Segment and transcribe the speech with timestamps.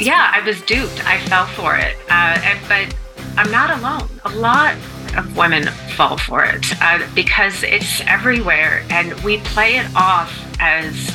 [0.00, 1.06] yeah, I was duped.
[1.06, 1.96] I fell for it.
[2.08, 2.94] Uh, and, but
[3.36, 4.08] I'm not alone.
[4.24, 4.74] A lot
[5.16, 5.66] of women
[5.96, 11.10] fall for it uh, because it's everywhere and we play it off as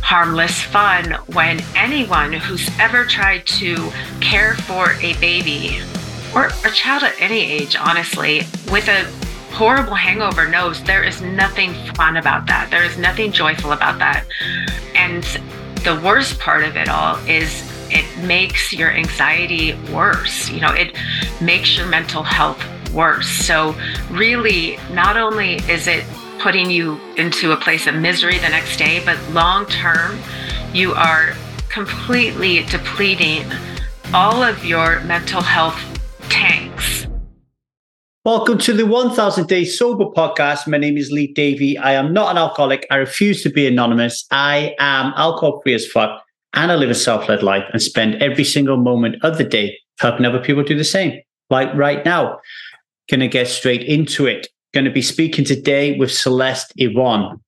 [0.00, 5.80] harmless fun when anyone who's ever tried to care for a baby
[6.34, 9.04] or a child at any age, honestly, with a
[9.54, 12.70] horrible hangover knows there is nothing fun about that.
[12.70, 14.24] There is nothing joyful about that.
[14.94, 15.22] And
[15.84, 20.48] the worst part of it all is it makes your anxiety worse.
[20.48, 20.96] You know, it
[21.40, 22.60] makes your mental health
[22.92, 23.28] worse.
[23.28, 23.76] So,
[24.10, 26.04] really, not only is it
[26.38, 30.18] putting you into a place of misery the next day, but long term,
[30.72, 31.34] you are
[31.68, 33.44] completely depleting
[34.14, 35.78] all of your mental health
[36.30, 37.06] tanks.
[38.24, 40.66] Welcome to the 1000 Day Sober podcast.
[40.66, 41.76] My name is Lee Davy.
[41.76, 42.86] I am not an alcoholic.
[42.90, 44.24] I refuse to be anonymous.
[44.30, 46.22] I am alcohol free as fuck
[46.54, 49.78] and I live a self led life and spend every single moment of the day
[49.98, 51.20] helping other people do the same.
[51.50, 52.38] Like right now,
[53.10, 54.48] gonna get straight into it.
[54.72, 57.38] Going to be speaking today with Celeste Yvonne.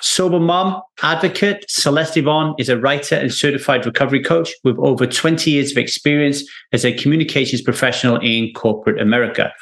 [0.00, 5.48] Sober mom advocate, Celeste Yvonne is a writer and certified recovery coach with over 20
[5.48, 9.52] years of experience as a communications professional in corporate America.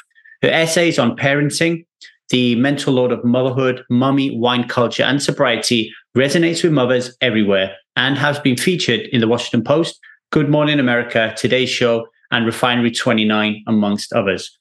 [0.41, 1.85] Her essays on parenting,
[2.29, 8.17] the mental load of motherhood, mummy, wine culture, and sobriety resonates with mothers everywhere and
[8.17, 9.99] has been featured in the Washington Post,
[10.31, 14.57] Good Morning America, Today's Show, and Refinery 29, amongst others.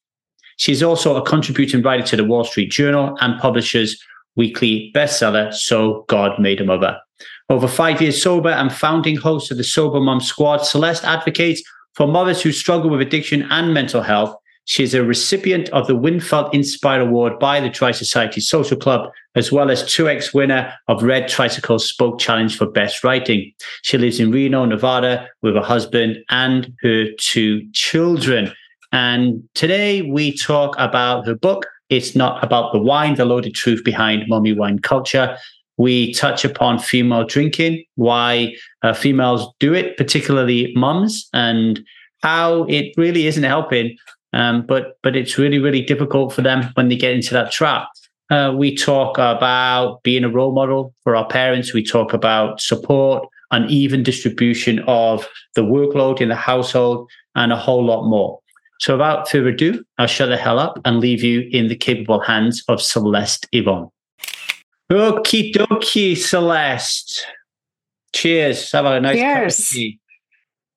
[0.57, 4.03] She's also a contributing writer to the Wall Street Journal and publishes
[4.37, 6.98] weekly bestseller, So God Made a Mother.
[7.48, 11.62] Over five years sober and founding host of the Sober Mom Squad, Celeste advocates
[11.95, 14.37] for mothers who struggle with addiction and mental health.
[14.71, 19.11] She is a recipient of the Winfeld Inspire Award by the Tri Society Social Club,
[19.35, 23.53] as well as 2x winner of Red Tricycle Spoke Challenge for Best Writing.
[23.83, 28.53] She lives in Reno, Nevada with her husband and her two children.
[28.92, 31.67] And today we talk about her book.
[31.89, 35.36] It's not about the wine, the loaded truth behind mommy wine culture.
[35.79, 38.55] We touch upon female drinking, why
[38.85, 41.80] uh, females do it, particularly mums, and
[42.23, 43.97] how it really isn't helping.
[44.33, 47.89] Um, but but it's really really difficult for them when they get into that trap.
[48.30, 51.74] Uh, we talk about being a role model for our parents.
[51.74, 57.57] We talk about support, and uneven distribution of the workload in the household, and a
[57.57, 58.39] whole lot more.
[58.80, 62.20] So, without further ado, I'll shut the hell up and leave you in the capable
[62.20, 63.89] hands of Celeste Yvonne.
[64.91, 67.27] Okie dokie, Celeste.
[68.14, 68.73] Cheers.
[68.73, 69.79] Have a nice Cheers.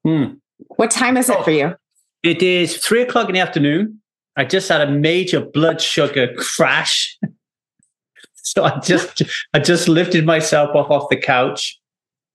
[0.05, 0.37] Mm.
[0.75, 1.75] What time is it oh, for you?
[2.23, 3.99] It is three o'clock in the afternoon.
[4.35, 7.17] I just had a major blood sugar crash.
[8.35, 9.21] so I just
[9.53, 11.79] I just lifted myself off off the couch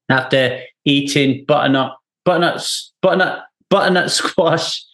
[0.08, 1.92] after eating butternut
[2.24, 4.84] butternuts butternut butternut squash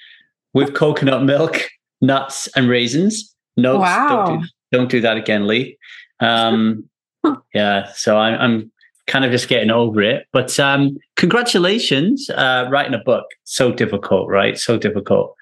[0.54, 1.68] with coconut milk,
[2.00, 3.34] nuts, and raisins.
[3.56, 4.26] No, wow.
[4.26, 5.76] don't, do, don't do that again, Lee.
[6.20, 6.88] Um,
[7.54, 8.72] yeah, so I'm, I'm
[9.06, 10.26] kind of just getting over it.
[10.32, 13.26] But um, congratulations, uh, writing a book.
[13.44, 14.58] So difficult, right?
[14.58, 15.34] So difficult.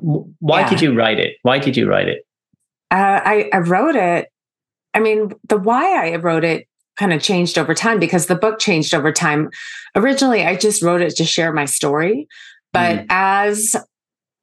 [0.00, 0.70] Why yeah.
[0.70, 1.36] did you write it?
[1.42, 2.26] Why did you write it?
[2.90, 4.28] Uh, I, I wrote it.
[4.94, 6.66] I mean, the why I wrote it
[6.96, 9.50] kind of changed over time because the book changed over time.
[9.94, 12.26] Originally, I just wrote it to share my story.
[12.72, 13.06] But mm.
[13.10, 13.76] as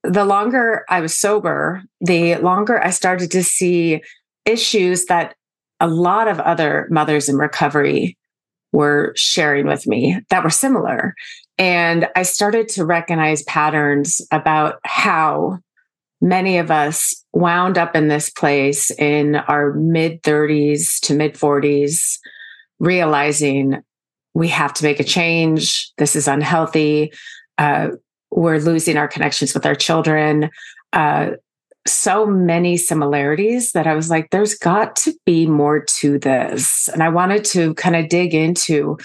[0.04, 4.02] the longer I was sober, the longer I started to see
[4.46, 5.36] issues that
[5.80, 8.18] a lot of other mothers in recovery
[8.72, 11.16] were sharing with me that were similar.
[11.58, 15.60] And I started to recognize patterns about how
[16.22, 22.18] many of us wound up in this place in our mid 30s to mid 40s,
[22.80, 23.82] realizing
[24.34, 25.92] we have to make a change.
[25.98, 27.12] This is unhealthy.
[27.58, 27.90] Uh,
[28.30, 30.50] we're losing our connections with our children.
[30.94, 31.32] Uh,
[31.88, 36.90] so many similarities that I was like, there's got to be more to this.
[36.90, 38.98] And I wanted to kind of dig into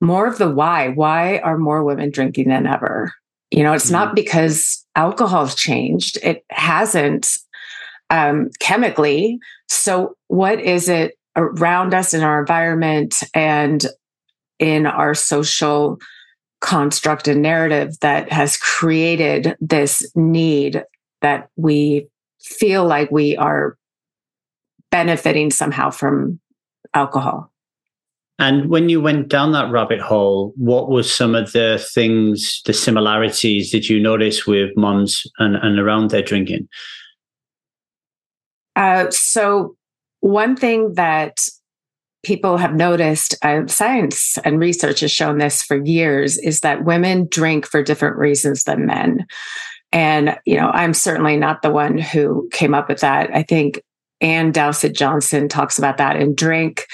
[0.00, 0.88] more of the why.
[0.88, 3.12] Why are more women drinking than ever?
[3.50, 3.92] You know, it's mm-hmm.
[3.94, 7.36] not because alcohol's changed, it hasn't
[8.10, 9.38] um, chemically.
[9.68, 13.84] So, what is it around us in our environment and
[14.58, 15.98] in our social
[16.60, 20.82] construct and narrative that has created this need
[21.20, 22.08] that we
[22.44, 23.76] feel like we are
[24.90, 26.38] benefiting somehow from
[26.92, 27.50] alcohol.
[28.38, 32.72] And when you went down that rabbit hole, what were some of the things, the
[32.72, 36.68] similarities that you notice with moms and, and around their drinking?
[38.74, 39.76] Uh, so,
[40.20, 41.36] one thing that
[42.24, 47.28] people have noticed, uh, science and research has shown this for years, is that women
[47.30, 49.26] drink for different reasons than men.
[49.94, 53.34] And, you know, I'm certainly not the one who came up with that.
[53.34, 53.80] I think
[54.20, 56.86] Ann Dowsett Johnson talks about that in Drink.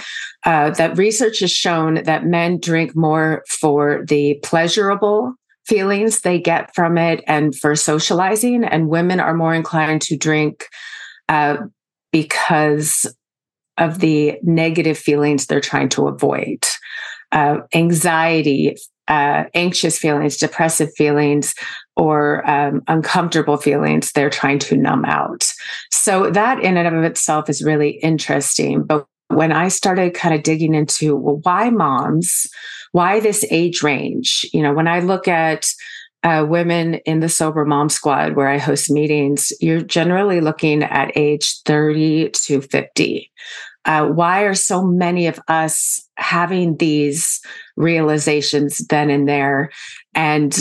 [0.45, 5.35] Uh, that research has shown that men drink more for the pleasurable
[5.67, 10.67] feelings they get from it and for socializing, and women are more inclined to drink
[11.29, 11.57] uh,
[12.13, 13.07] because
[13.79, 16.67] of the negative feelings they're trying to avoid.
[17.33, 18.77] Uh, anxiety,
[19.11, 21.55] uh, anxious feelings, depressive feelings,
[21.97, 25.53] or um, uncomfortable feelings they're trying to numb out.
[25.91, 28.85] So, that in and of itself is really interesting.
[28.85, 32.47] But when I started kind of digging into well, why moms,
[32.93, 35.67] why this age range, you know, when I look at
[36.23, 41.17] uh, women in the sober mom squad where I host meetings, you're generally looking at
[41.17, 43.33] age 30 to 50.
[43.87, 47.41] Uh, why are so many of us having these
[47.81, 49.71] realizations then and there?
[50.15, 50.57] And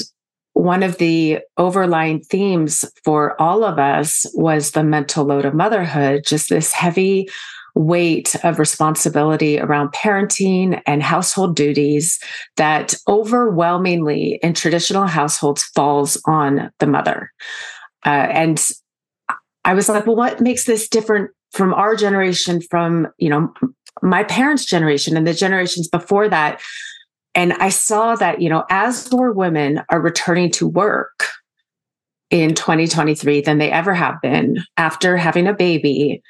[0.53, 6.23] one of the overlying themes for all of us was the mental load of motherhood,
[6.25, 7.29] just this heavy
[7.75, 12.19] weight of responsibility around parenting and household duties
[12.57, 17.31] that overwhelmingly in traditional households falls on the mother.
[18.05, 18.61] Uh, and
[19.63, 23.53] I was like, well, what makes this different from our generation, from, you know,
[24.01, 26.61] my parents' generation and the generations before that?
[27.35, 31.27] And I saw that, you know, as more women are returning to work
[32.29, 36.21] in 2023 than they ever have been after having a baby,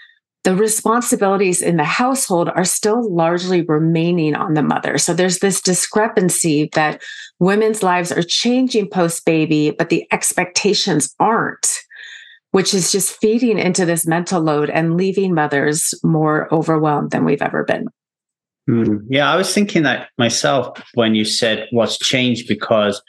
[0.43, 4.97] the responsibilities in the household are still largely remaining on the mother.
[4.97, 7.01] So there's this discrepancy that
[7.39, 11.79] women's lives are changing post baby, but the expectations aren't,
[12.51, 17.41] which is just feeding into this mental load and leaving mothers more overwhelmed than we've
[17.41, 17.87] ever been.
[18.69, 23.01] Mm, yeah, I was thinking that myself when you said what's changed because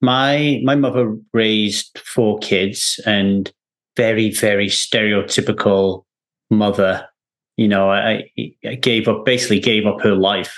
[0.00, 3.52] my my mother raised four kids and
[3.96, 6.04] very very stereotypical
[6.50, 7.08] mother.
[7.56, 8.30] You know, I,
[8.64, 10.56] I gave up, basically gave up her life.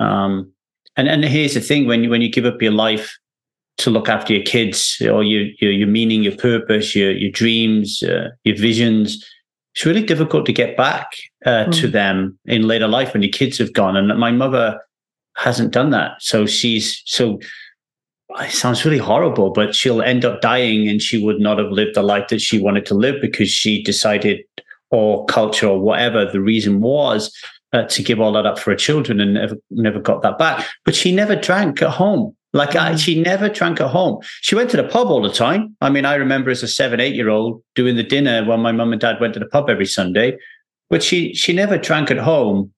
[0.00, 0.52] Um,
[0.96, 3.14] and and here's the thing: when you when you give up your life
[3.78, 8.02] to look after your kids, or your your, your meaning, your purpose, your your dreams,
[8.02, 9.22] uh, your visions,
[9.74, 11.10] it's really difficult to get back
[11.46, 11.80] uh, mm.
[11.80, 13.96] to them in later life when your kids have gone.
[13.96, 14.80] And my mother
[15.36, 17.38] hasn't done that, so she's so
[18.38, 21.96] it sounds really horrible, but she'll end up dying and she would not have lived
[21.96, 24.40] the life that she wanted to live because she decided
[24.90, 27.34] or culture or whatever the reason was
[27.72, 30.66] uh, to give all that up for her children and never, never got that back.
[30.84, 32.36] But she never drank at home.
[32.52, 32.98] Like I, mm.
[32.98, 34.20] she never drank at home.
[34.40, 35.76] She went to the pub all the time.
[35.80, 38.72] I mean, I remember as a seven, eight year old doing the dinner when my
[38.72, 40.36] mum and dad went to the pub every Sunday,
[40.90, 42.72] but she she never drank at home.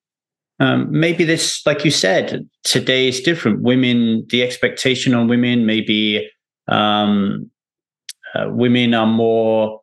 [0.60, 3.62] Um, maybe this, like you said, today is different.
[3.62, 6.30] Women, the expectation on women, maybe
[6.68, 7.50] um,
[8.34, 9.80] uh, women are more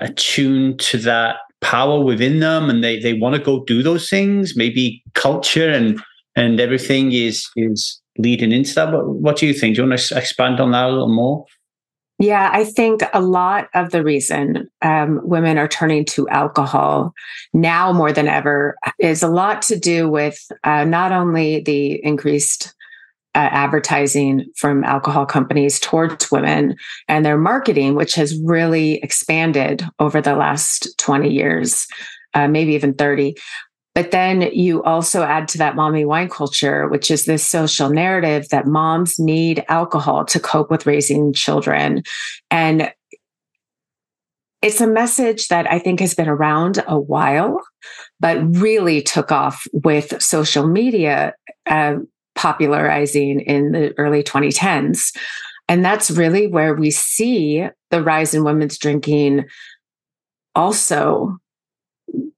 [0.00, 4.56] attuned to that power within them and they they want to go do those things
[4.56, 6.00] maybe culture and
[6.34, 10.16] and everything is is leading into that what do you think do you want to
[10.16, 11.44] expand on that a little more
[12.20, 17.14] yeah, I think a lot of the reason um, women are turning to alcohol
[17.54, 22.74] now more than ever is a lot to do with uh, not only the increased
[23.34, 26.76] uh, advertising from alcohol companies towards women
[27.08, 31.86] and their marketing, which has really expanded over the last 20 years,
[32.34, 33.34] uh, maybe even 30.
[34.00, 38.48] But then you also add to that mommy wine culture, which is this social narrative
[38.48, 42.02] that moms need alcohol to cope with raising children.
[42.50, 42.90] And
[44.62, 47.62] it's a message that I think has been around a while,
[48.20, 51.34] but really took off with social media.
[51.66, 51.96] Uh,
[52.36, 55.14] popularizing in the early 2010s.
[55.68, 59.44] And that's really where we see the rise in women's drinking
[60.54, 61.38] also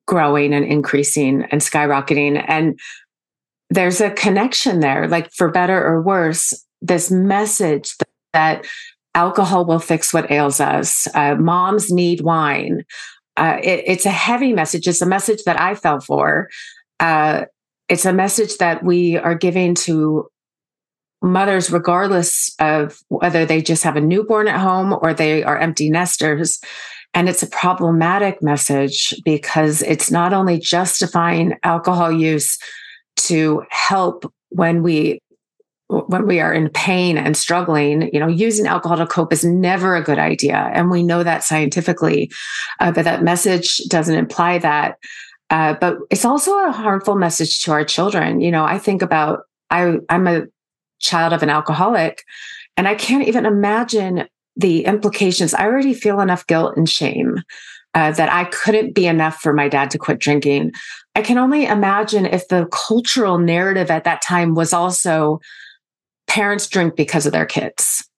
[0.06, 2.44] growing and increasing and skyrocketing.
[2.46, 2.78] And
[3.70, 7.94] there's a connection there, like for better or worse, this message
[8.32, 8.66] that
[9.14, 11.08] alcohol will fix what ails us.
[11.14, 12.82] Uh, moms need wine.
[13.36, 14.86] Uh, it, it's a heavy message.
[14.86, 16.48] It's a message that I fell for.
[17.00, 17.44] Uh,
[17.88, 20.28] it's a message that we are giving to
[21.22, 25.88] mothers, regardless of whether they just have a newborn at home or they are empty
[25.88, 26.60] nesters.
[27.14, 32.58] And it's a problematic message because it's not only justifying alcohol use
[33.16, 35.18] to help when we
[35.88, 39.94] when we are in pain and struggling, you know, using alcohol to cope is never
[39.94, 40.70] a good idea.
[40.72, 42.30] And we know that scientifically.
[42.80, 44.96] Uh, but that message doesn't imply that
[45.50, 48.40] Uh, but it's also a harmful message to our children.
[48.40, 50.46] You know, I think about I I'm a
[50.98, 52.24] child of an alcoholic,
[52.76, 54.26] and I can't even imagine
[54.56, 55.54] the implications.
[55.54, 57.42] I already feel enough guilt and shame
[57.94, 60.72] uh, that I couldn't be enough for my dad to quit drinking.
[61.14, 65.40] I can only imagine if the cultural narrative at that time was also
[66.26, 68.08] parents drink because of their kids.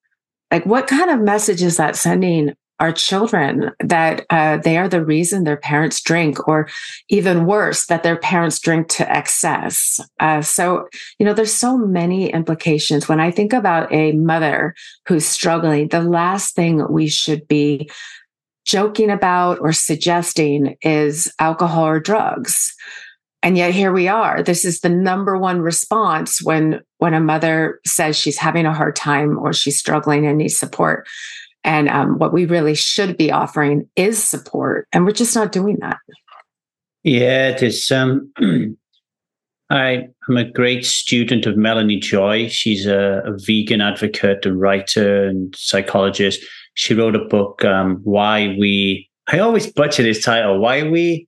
[0.51, 5.03] Like, what kind of message is that sending our children that uh, they are the
[5.03, 6.67] reason their parents drink, or
[7.09, 9.99] even worse, that their parents drink to excess.
[10.19, 13.07] Uh, so, you know, there's so many implications.
[13.07, 14.75] When I think about a mother
[15.07, 17.89] who's struggling, the last thing we should be
[18.65, 22.73] joking about or suggesting is alcohol or drugs.
[23.43, 24.41] And yet here we are.
[24.41, 28.95] This is the number one response when when a mother says she's having a hard
[28.95, 31.07] time or she's struggling and needs support.
[31.65, 35.77] And um, what we really should be offering is support, and we're just not doing
[35.81, 35.97] that.
[37.03, 37.91] Yeah, it is.
[37.91, 38.31] Um,
[39.71, 42.49] I am a great student of Melanie Joy.
[42.49, 46.39] She's a, a, vegan advocate and writer and psychologist.
[46.75, 50.59] She wrote a book, um, "Why We." I always butcher this title.
[50.59, 51.27] Why we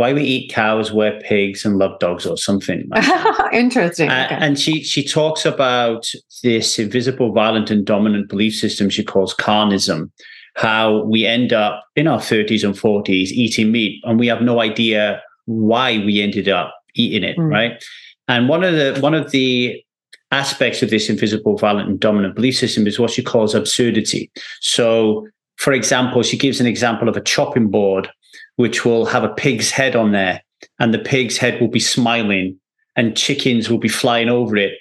[0.00, 2.88] why we eat cows, wear pigs, and love dogs, or something.
[2.88, 3.04] Like
[3.52, 4.08] Interesting.
[4.08, 4.34] Uh, okay.
[4.34, 6.10] And she she talks about
[6.42, 10.10] this invisible, violent, and dominant belief system she calls carnism.
[10.56, 14.60] How we end up in our 30s and 40s eating meat, and we have no
[14.60, 17.50] idea why we ended up eating it, mm.
[17.50, 17.84] right?
[18.26, 19.84] And one of the one of the
[20.32, 24.30] aspects of this invisible, violent, and dominant belief system is what she calls absurdity.
[24.60, 25.26] So,
[25.56, 28.08] for example, she gives an example of a chopping board
[28.56, 30.42] which will have a pig's head on there,
[30.78, 32.58] and the pig's head will be smiling,
[32.96, 34.72] and chickens will be flying over it,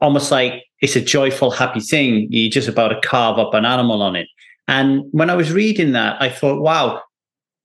[0.00, 2.26] almost like it's a joyful, happy thing.
[2.30, 4.28] You're just about to carve up an animal on it.
[4.68, 7.02] And when I was reading that, I thought, wow,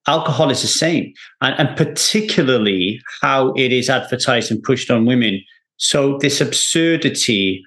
[0.08, 5.42] alcohol is the same, and, and particularly how it is advertised and pushed on women.
[5.78, 7.64] So this absurdity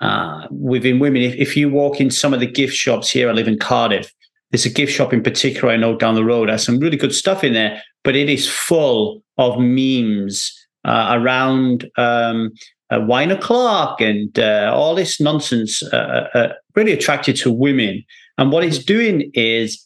[0.00, 1.22] uh, within women.
[1.22, 4.12] If, if you walk in some of the gift shops here, I live in Cardiff,
[4.54, 7.12] there's a gift shop in particular I know down the road has some really good
[7.12, 12.52] stuff in there, but it is full of memes uh, around um,
[12.88, 18.04] uh, wine o'clock and uh, all this nonsense, uh, uh, uh, really attracted to women.
[18.38, 19.84] And what it's doing is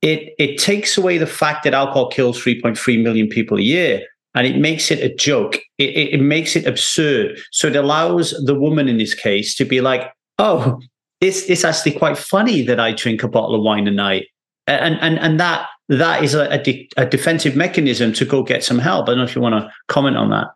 [0.00, 4.46] it it takes away the fact that alcohol kills 3.3 million people a year and
[4.46, 5.56] it makes it a joke.
[5.76, 7.38] It, it, it, makes it absurd.
[7.52, 10.80] So it allows the woman in this case to be like, oh,
[11.20, 14.26] it's it's actually quite funny that I drink a bottle of wine a night,
[14.66, 18.62] and and and that that is a, a, de- a defensive mechanism to go get
[18.62, 19.04] some help.
[19.04, 20.48] I don't know if you want to comment on that.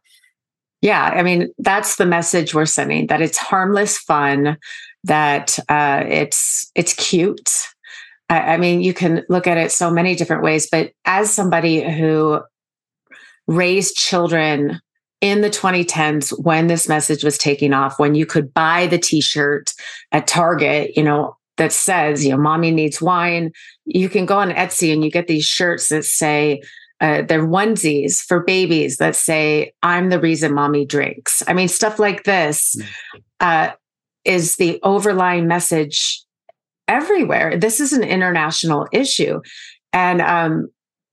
[0.83, 4.57] Yeah, I mean that's the message we're sending that it's harmless fun,
[5.04, 7.50] that uh, it's it's cute.
[8.28, 11.83] I, I mean, you can look at it so many different ways, but as somebody
[11.83, 12.40] who
[13.47, 14.81] raised children
[15.22, 19.72] in the 2010s when this message was taking off, when you could buy the t-shirt
[20.10, 23.52] at Target, you know, that says, you know, mommy needs wine.
[23.84, 26.60] You can go on Etsy and you get these shirts that say,
[27.00, 31.42] uh, they're onesies for babies that say, I'm the reason mommy drinks.
[31.46, 32.86] I mean, stuff like this mm.
[33.40, 33.72] uh,
[34.24, 36.24] is the overlying message
[36.88, 37.56] everywhere.
[37.56, 39.40] This is an international issue.
[39.92, 40.68] And um,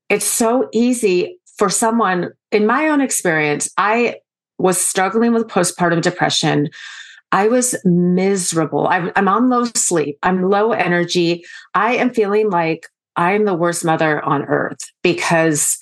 [0.09, 4.15] it's so easy for someone, in my own experience, I
[4.57, 6.69] was struggling with postpartum depression.
[7.33, 8.87] I was miserable.
[8.87, 10.17] I'm, I'm, on low sleep.
[10.23, 11.43] I'm low energy.
[11.75, 12.87] I am feeling like
[13.17, 15.77] I'm the worst mother on earth because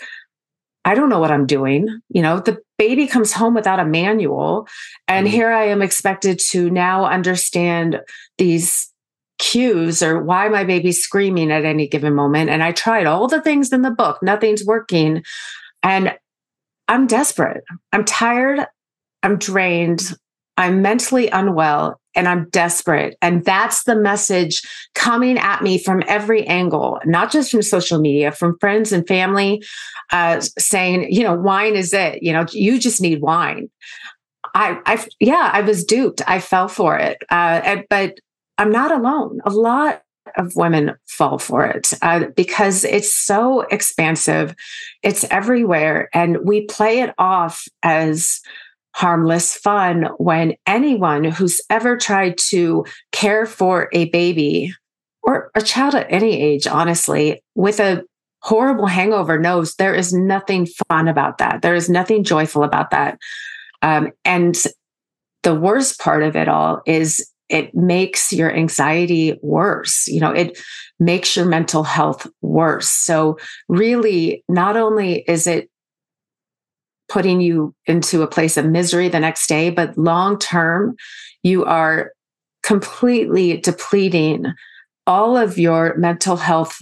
[0.83, 1.87] I don't know what I'm doing.
[2.09, 4.67] You know, the baby comes home without a manual.
[5.07, 5.35] And mm-hmm.
[5.35, 8.01] here I am expected to now understand
[8.39, 8.91] these
[9.37, 12.49] cues or why my baby's screaming at any given moment.
[12.49, 15.23] And I tried all the things in the book, nothing's working.
[15.87, 16.13] And
[16.89, 17.63] I'm desperate.
[17.93, 18.65] I'm tired.
[19.23, 20.13] I'm drained.
[20.57, 23.15] I'm mentally unwell and I'm desperate.
[23.21, 24.61] And that's the message
[24.95, 29.63] coming at me from every angle, not just from social media, from friends and family
[30.11, 32.21] uh, saying, you know, wine is it.
[32.21, 33.69] You know, you just need wine.
[34.55, 36.21] I, I, yeah, I was duped.
[36.27, 37.17] I fell for it.
[37.31, 38.17] Uh, and, but
[38.57, 39.39] I'm not alone.
[39.45, 40.01] A lot
[40.37, 44.55] of women fall for it uh, because it's so expansive,
[45.03, 48.41] it's everywhere, and we play it off as
[48.95, 54.73] harmless fun when anyone who's ever tried to care for a baby
[55.21, 58.03] or a child at any age, honestly, with a
[58.41, 61.61] horrible hangover knows there is nothing fun about that.
[61.61, 63.19] There is nothing joyful about that.
[63.81, 64.55] Um, and
[65.43, 70.07] the worst part of it all is it makes your anxiety worse.
[70.07, 70.57] You know, it
[70.99, 72.89] makes your mental health worse.
[72.89, 73.37] So,
[73.67, 75.69] really, not only is it
[77.09, 80.95] putting you into a place of misery the next day, but long term,
[81.43, 82.11] you are
[82.63, 84.53] completely depleting
[85.05, 86.81] all of your mental health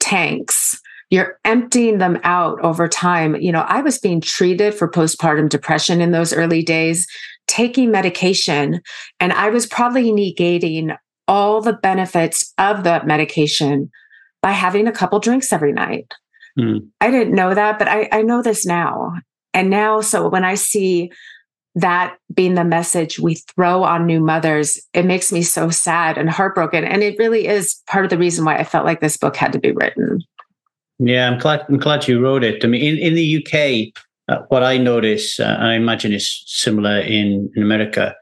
[0.00, 0.78] tanks.
[1.08, 3.36] You're emptying them out over time.
[3.36, 7.06] You know, I was being treated for postpartum depression in those early days,
[7.46, 8.80] taking medication,
[9.20, 10.96] and I was probably negating
[11.28, 13.90] all the benefits of the medication
[14.42, 16.12] by having a couple drinks every night.
[16.58, 16.88] Mm.
[17.00, 19.12] I didn't know that, but I, I know this now.
[19.52, 21.10] And now, so when I see
[21.74, 26.30] that being the message we throw on new mothers, it makes me so sad and
[26.30, 26.84] heartbroken.
[26.84, 29.52] And it really is part of the reason why I felt like this book had
[29.52, 30.22] to be written.
[30.98, 31.66] Yeah, I'm glad.
[31.68, 32.64] I'm glad you wrote it.
[32.64, 33.92] I mean, in, in the UK,
[34.28, 38.14] uh, what I notice, uh, I imagine is similar in, in America.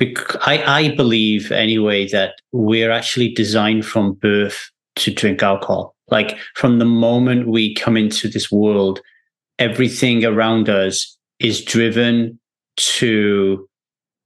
[0.00, 5.94] I, I believe anyway that we're actually designed from birth to drink alcohol.
[6.10, 9.00] Like from the moment we come into this world,
[9.58, 12.38] everything around us is driven
[12.76, 13.68] to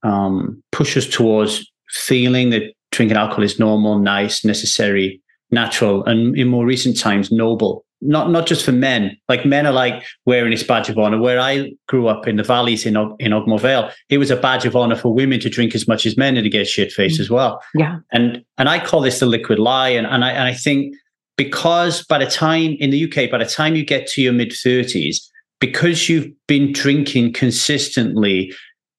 [0.03, 5.21] um, push us towards feeling that drinking alcohol is normal, nice, necessary,
[5.51, 9.17] natural, and in more recent times, noble not not just for men.
[9.27, 11.19] Like men are like wearing this badge of honor.
[11.19, 14.65] Where I grew up in the valleys in in Ogmore Vale, it was a badge
[14.65, 17.17] of honor for women to drink as much as men and to get shit faced
[17.17, 17.21] mm.
[17.21, 17.61] as well.
[17.73, 17.99] Yeah.
[18.11, 19.89] And and I call this the liquid lie.
[19.89, 20.95] And and I and I think
[21.37, 24.53] because by the time in the UK, by the time you get to your mid
[24.53, 28.53] thirties, because you've been drinking consistently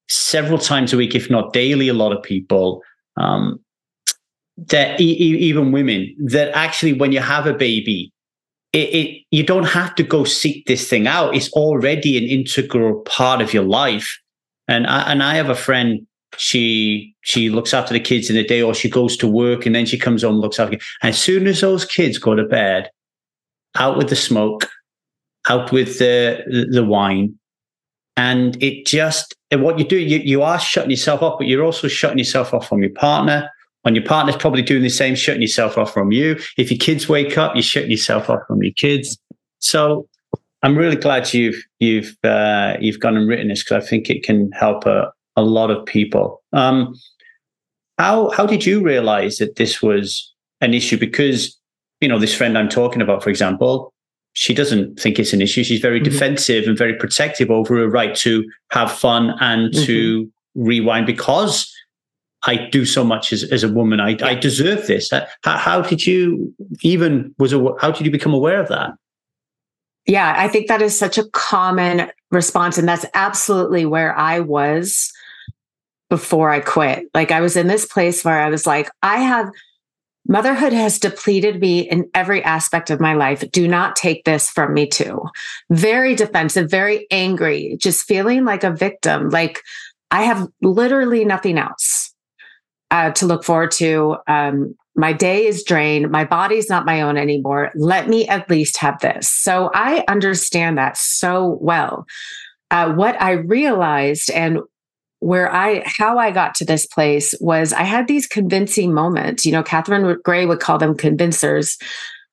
[0.09, 2.81] several times a week, if not daily, a lot of people.
[3.15, 3.59] Um,
[4.67, 8.11] that e- even women that actually when you have a baby
[8.73, 11.35] it, it, you don't have to go seek this thing out.
[11.35, 14.19] It's already an integral part of your life.
[14.67, 16.05] And I, and I have a friend.
[16.37, 19.73] She she looks after the kids in the day, or she goes to work, and
[19.73, 20.77] then she comes home looks after.
[21.01, 22.91] And as soon as those kids go to bed,
[23.75, 24.69] out with the smoke,
[25.49, 27.33] out with the the wine,
[28.15, 31.65] and it just and what you do, you you are shutting yourself off, but you're
[31.65, 33.49] also shutting yourself off from your partner
[33.89, 36.39] and your partner's probably doing the same, shutting yourself off from you.
[36.57, 39.17] If your kids wake up, you're shutting yourself off from your kids.
[39.57, 40.07] So
[40.61, 44.21] I'm really glad you've you've uh, you've gone and written this because I think it
[44.21, 46.39] can help a, a lot of people.
[46.53, 46.93] Um,
[47.97, 50.99] how how did you realize that this was an issue?
[50.99, 51.57] Because
[51.99, 53.91] you know this friend I'm talking about, for example,
[54.33, 55.63] she doesn't think it's an issue.
[55.63, 56.11] She's very mm-hmm.
[56.11, 59.83] defensive and very protective over her right to have fun and mm-hmm.
[59.85, 61.73] to rewind because
[62.43, 63.99] I do so much as, as a woman.
[63.99, 65.09] I, I deserve this.
[65.11, 68.91] How, how did you even was a, how did you become aware of that?
[70.05, 75.11] Yeah, I think that is such a common response, and that's absolutely where I was
[76.09, 77.05] before I quit.
[77.13, 79.49] Like I was in this place where I was like, I have
[80.27, 83.43] motherhood has depleted me in every aspect of my life.
[83.51, 85.21] Do not take this from me too.
[85.69, 89.29] Very defensive, very angry, just feeling like a victim.
[89.29, 89.61] Like
[90.11, 92.08] I have literally nothing else
[92.91, 94.17] uh, to look forward to.
[94.27, 96.11] Um, my day is drained.
[96.11, 97.71] My body's not my own anymore.
[97.75, 99.29] Let me at least have this.
[99.29, 102.05] So I understand that so well.
[102.71, 104.59] Uh, what I realized and
[105.19, 109.45] where I, how I got to this place was I had these convincing moments.
[109.45, 111.77] You know, Catherine Gray would call them convincers,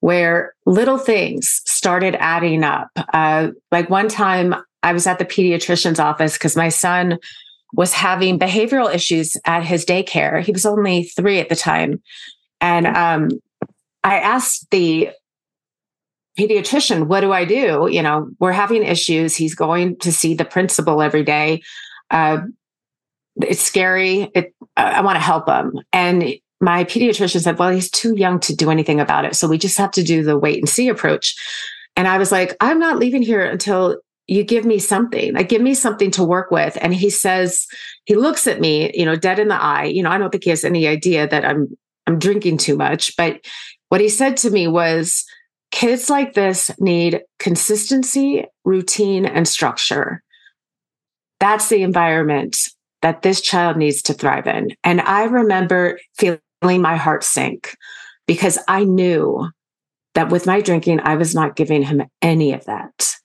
[0.01, 2.89] where little things started adding up.
[3.13, 7.19] Uh, like one time I was at the pediatrician's office because my son
[7.77, 10.43] was having behavioral issues at his daycare.
[10.43, 12.03] He was only three at the time.
[12.61, 13.29] And um,
[14.03, 15.11] I asked the
[16.39, 17.89] pediatrician, What do I do?
[17.91, 19.37] You know, we're having issues.
[19.37, 21.63] He's going to see the principal every day.
[22.11, 22.39] Uh,
[23.43, 24.31] it's scary.
[24.35, 25.79] It, I want to help him.
[25.93, 29.37] And my pediatrician said, Well, he's too young to do anything about it.
[29.37, 31.35] So we just have to do the wait and see approach.
[31.95, 35.35] And I was like, I'm not leaving here until you give me something.
[35.35, 36.77] Like give me something to work with.
[36.81, 37.67] And he says
[38.05, 39.85] he looks at me you know dead in the eye.
[39.85, 43.17] You know i don't think he has any idea that i'm i'm drinking too much.
[43.17, 43.45] But
[43.89, 45.25] what he said to me was
[45.71, 50.23] kids like this need consistency routine and structure.
[51.39, 52.57] That's the environment
[53.03, 54.71] that this child needs to thrive in.
[54.83, 56.41] And i remember feeling
[56.83, 57.77] my heart sink
[58.27, 59.49] because i knew
[60.15, 63.17] that with my drinking i was not giving him any of that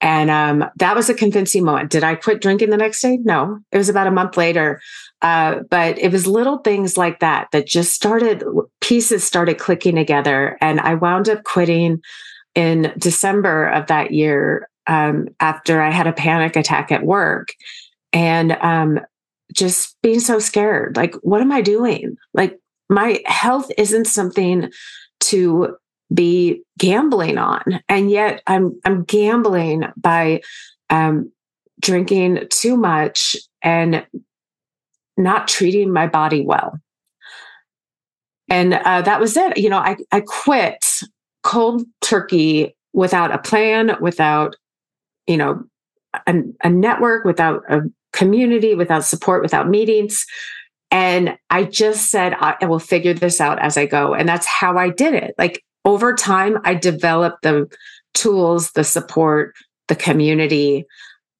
[0.00, 1.90] and um, that was a convincing moment.
[1.90, 3.18] Did I quit drinking the next day?
[3.22, 4.80] No, it was about a month later.
[5.22, 8.44] Uh, but it was little things like that that just started,
[8.80, 10.58] pieces started clicking together.
[10.60, 12.02] And I wound up quitting
[12.54, 17.48] in December of that year um, after I had a panic attack at work.
[18.12, 19.00] And um,
[19.52, 22.16] just being so scared like, what am I doing?
[22.34, 24.70] Like, my health isn't something
[25.20, 25.76] to
[26.12, 27.80] be gambling on.
[27.88, 30.40] And yet I'm I'm gambling by
[30.90, 31.32] um,
[31.80, 34.06] drinking too much and
[35.16, 36.78] not treating my body well.
[38.48, 39.58] And uh, that was it.
[39.58, 40.84] You know, I, I quit
[41.42, 44.56] cold turkey without a plan, without,
[45.26, 45.64] you know,
[46.26, 50.24] a, a network, without a community, without support, without meetings.
[50.90, 54.14] And I just said, I, I will figure this out as I go.
[54.14, 55.34] And that's how I did it.
[55.36, 57.66] Like over time, I developed the
[58.12, 59.54] tools, the support,
[59.88, 60.84] the community,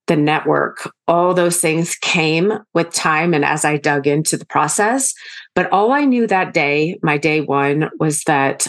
[0.07, 5.13] the network, all those things came with time and as I dug into the process.
[5.55, 8.67] But all I knew that day, my day one, was that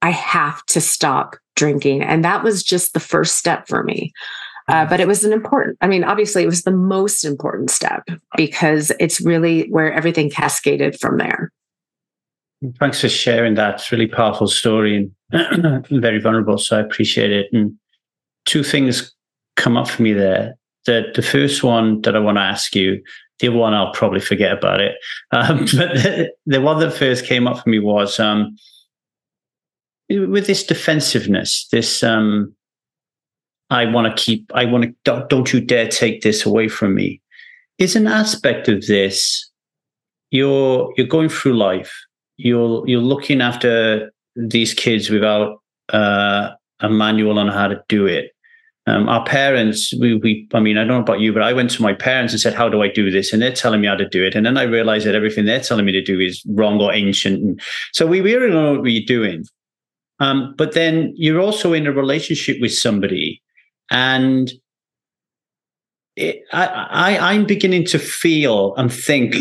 [0.00, 2.02] I have to stop drinking.
[2.02, 4.12] And that was just the first step for me.
[4.68, 8.04] Uh, but it was an important, I mean, obviously, it was the most important step
[8.36, 11.50] because it's really where everything cascaded from there.
[12.78, 13.76] Thanks for sharing that.
[13.76, 16.58] It's really powerful story and very vulnerable.
[16.58, 17.46] So I appreciate it.
[17.52, 17.74] And
[18.44, 19.14] two things
[19.56, 20.56] come up for me there.
[20.86, 23.02] The, the first one that I want to ask you,
[23.38, 24.96] the one I'll probably forget about it.
[25.32, 28.56] Um, but the, the, one that first came up for me was um,
[30.08, 32.52] with this defensiveness, this um,
[33.70, 36.96] I want to keep, I want to, don't, don't you dare take this away from
[36.96, 37.20] me.
[37.78, 39.48] Is an aspect of this.
[40.30, 41.92] You're you're going through life.
[42.42, 45.60] You're you're looking after these kids without
[45.92, 46.50] uh,
[46.80, 48.32] a manual on how to do it.
[48.86, 51.70] Um, our parents, we, we, I mean, I don't know about you, but I went
[51.72, 53.94] to my parents and said, "How do I do this?" And they're telling me how
[53.94, 56.42] to do it, and then I realized that everything they're telling me to do is
[56.48, 57.42] wrong or ancient.
[57.42, 57.60] And
[57.92, 59.44] so we really don't know what we're doing.
[60.18, 63.42] Um, but then you're also in a relationship with somebody,
[63.90, 64.50] and
[66.16, 69.36] it, I, I, I'm beginning to feel and think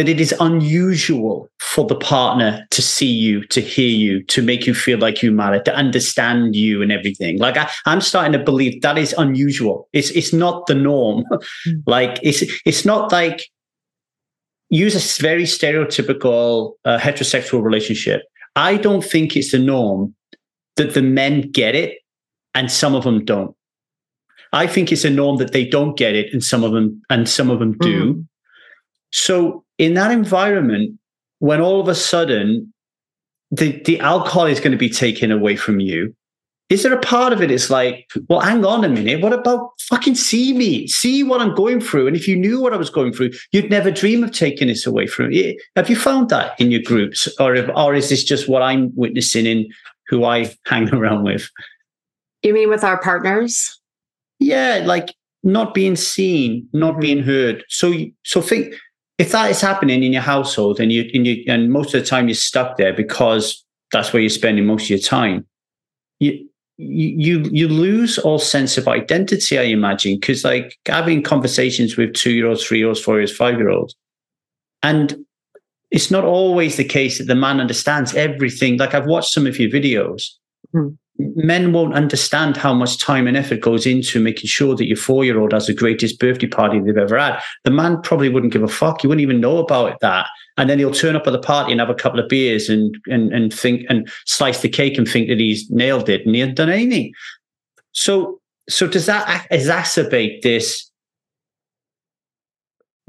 [0.00, 4.66] that it is unusual for the partner to see you, to hear you, to make
[4.66, 7.38] you feel like you matter, to understand you and everything.
[7.38, 9.90] Like I, am starting to believe that is unusual.
[9.92, 11.24] It's it's not the norm.
[11.66, 11.82] Mm.
[11.86, 13.50] like it's it's not like
[14.70, 18.22] use a very stereotypical uh, heterosexual relationship.
[18.56, 20.14] I don't think it's the norm
[20.76, 21.98] that the men get it
[22.54, 23.54] and some of them don't.
[24.52, 27.28] I think it's a norm that they don't get it and some of them and
[27.28, 28.14] some of them do.
[28.14, 28.26] Mm.
[29.12, 30.98] So in that environment,
[31.38, 32.72] when all of a sudden
[33.50, 36.14] the, the alcohol is going to be taken away from you,
[36.68, 39.22] is there a part of it it's like, well, hang on a minute.
[39.22, 40.86] What about fucking see me?
[40.86, 42.06] See what I'm going through.
[42.06, 44.86] And if you knew what I was going through, you'd never dream of taking this
[44.86, 45.58] away from me.
[45.76, 47.26] Have you found that in your groups?
[47.40, 49.66] Or, if, or is this just what I'm witnessing in
[50.08, 51.50] who I hang around with?
[52.42, 53.80] You mean with our partners?
[54.38, 57.00] Yeah, like not being seen, not mm-hmm.
[57.00, 57.64] being heard.
[57.68, 58.74] So, so think
[59.20, 62.06] if that is happening in your household and you and you and most of the
[62.06, 65.46] time you're stuck there because that's where you're spending most of your time,
[66.20, 72.14] you you you lose all sense of identity, I imagine, because like having conversations with
[72.14, 73.94] two year olds, three year olds, four year olds, five year olds,
[74.82, 75.14] and
[75.90, 78.78] it's not always the case that the man understands everything.
[78.78, 80.30] Like I've watched some of your videos.
[80.74, 80.96] Mm
[81.34, 85.24] men won't understand how much time and effort goes into making sure that your four
[85.24, 87.40] year old has the greatest birthday party they've ever had.
[87.64, 89.00] The man probably wouldn't give a fuck.
[89.00, 90.26] He wouldn't even know about that.
[90.56, 92.96] And then he'll turn up at the party and have a couple of beers and
[93.06, 96.40] and and think and slice the cake and think that he's nailed it and he
[96.40, 97.12] hasn't done anything.
[97.92, 100.90] So so does that exacerbate this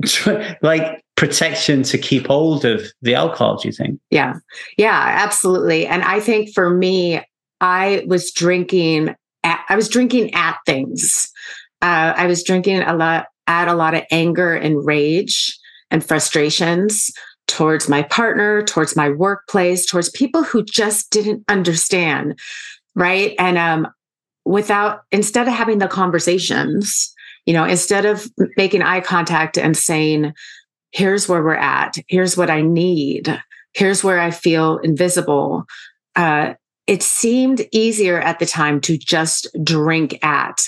[0.62, 4.34] like protection to keep hold of the alcohol do you think yeah
[4.78, 7.22] yeah absolutely and i think for me
[7.62, 11.32] I was drinking at, I was drinking at things.
[11.82, 15.58] Uh, I was drinking a lot at a lot of anger and rage
[15.90, 17.12] and frustrations
[17.48, 22.40] towards my partner, towards my workplace, towards people who just didn't understand.
[22.96, 23.36] Right.
[23.40, 23.88] And um,
[24.46, 27.14] without, instead of having the conversations,
[27.46, 30.34] you know, instead of making eye contact and saying,
[30.92, 33.42] here's where we're at, here's what I need,
[33.74, 35.66] here's where I feel invisible,
[36.16, 36.54] uh,
[36.92, 40.62] it seemed easier at the time to just drink at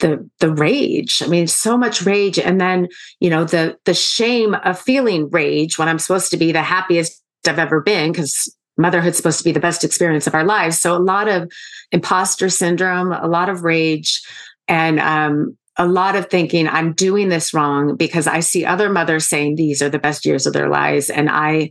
[0.00, 1.22] the the rage.
[1.24, 2.38] I mean so much rage.
[2.38, 6.52] And then you know the the shame of feeling rage when i'm supposed to be
[6.52, 10.44] the happiest i've ever been because motherhood's supposed to be the best experience of our
[10.44, 10.78] lives.
[10.78, 11.50] So a lot of
[11.92, 14.22] imposter syndrome a lot of rage
[14.68, 19.26] and um, a lot of thinking i'm doing this wrong because i see other mothers
[19.26, 21.70] saying these are the best years of their lives and i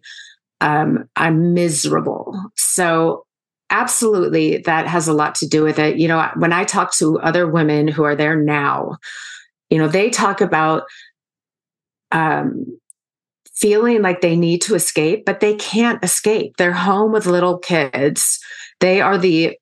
[0.61, 2.33] um, i'm miserable.
[2.55, 3.24] So
[3.79, 7.19] absolutely that has a lot to do with it you know when i talk to
[7.19, 8.97] other women who are there now
[9.69, 10.83] you know they talk about
[12.11, 12.79] um,
[13.55, 16.57] feeling like they need to escape, but they can't escape.
[16.57, 18.39] They're home with little kids.
[18.79, 19.57] They are the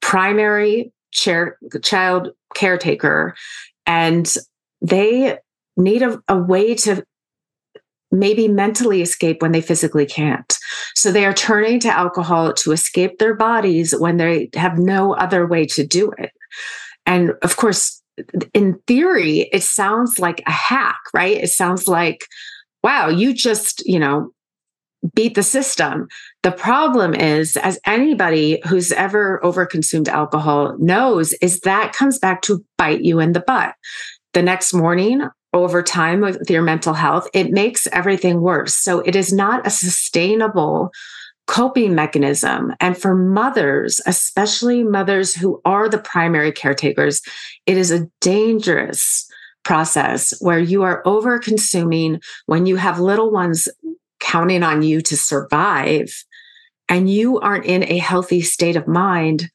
[0.00, 3.34] primary chair, child caretaker,
[3.86, 4.32] and
[4.80, 5.38] they
[5.76, 7.04] need a, a way to
[8.12, 10.56] maybe mentally escape when they physically can't.
[10.94, 15.46] So they are turning to alcohol to escape their bodies when they have no other
[15.46, 16.30] way to do it.
[17.06, 18.00] And of course,
[18.52, 21.38] in theory, it sounds like a hack, right?
[21.38, 22.26] It sounds like,
[22.84, 24.30] wow, you just, you know,
[25.14, 26.06] beat the system.
[26.42, 32.64] The problem is, as anybody who's ever overconsumed alcohol knows, is that comes back to
[32.76, 33.74] bite you in the butt.
[34.34, 35.22] The next morning,
[35.52, 38.74] over time with your mental health, it makes everything worse.
[38.74, 40.90] So it is not a sustainable
[41.46, 42.72] coping mechanism.
[42.80, 47.20] And for mothers, especially mothers who are the primary caretakers,
[47.66, 49.28] it is a dangerous
[49.64, 53.68] process where you are over consuming when you have little ones
[54.20, 56.24] counting on you to survive
[56.88, 59.50] and you aren't in a healthy state of mind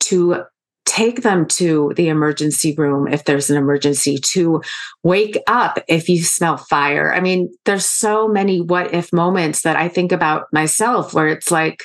[0.00, 0.42] to
[0.90, 4.60] take them to the emergency room if there's an emergency, to
[5.04, 7.14] wake up if you smell fire.
[7.14, 11.52] I mean, there's so many what if moments that I think about myself where it's
[11.52, 11.84] like,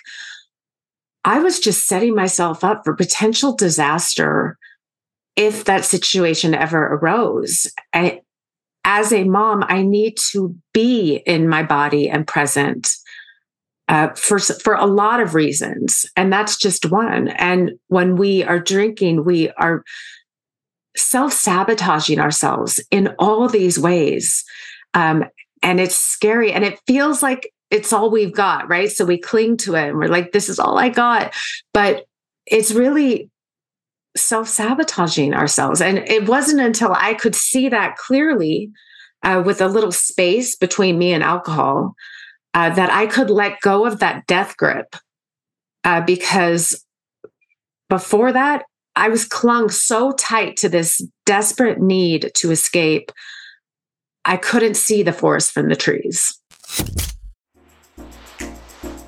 [1.23, 4.57] I was just setting myself up for potential disaster
[5.35, 7.71] if that situation ever arose.
[7.93, 8.21] I,
[8.85, 12.89] as a mom, I need to be in my body and present
[13.87, 17.27] uh, for for a lot of reasons, and that's just one.
[17.27, 19.83] And when we are drinking, we are
[20.97, 24.43] self sabotaging ourselves in all these ways,
[24.93, 25.25] um,
[25.61, 28.91] and it's scary, and it feels like it's all we've got, right?
[28.91, 31.33] So we cling to it, and we're like, "This is all I got,"
[31.73, 32.05] but
[32.47, 33.29] it's really
[34.17, 35.81] self sabotaging ourselves.
[35.81, 38.71] And it wasn't until I could see that clearly
[39.23, 41.95] uh, with a little space between me and alcohol
[42.55, 44.95] uh, that I could let go of that death grip
[45.83, 46.83] uh, because
[47.89, 48.63] before that,
[48.95, 53.11] I was clung so tight to this desperate need to escape.
[54.23, 56.41] I couldn't see the forest from the trees.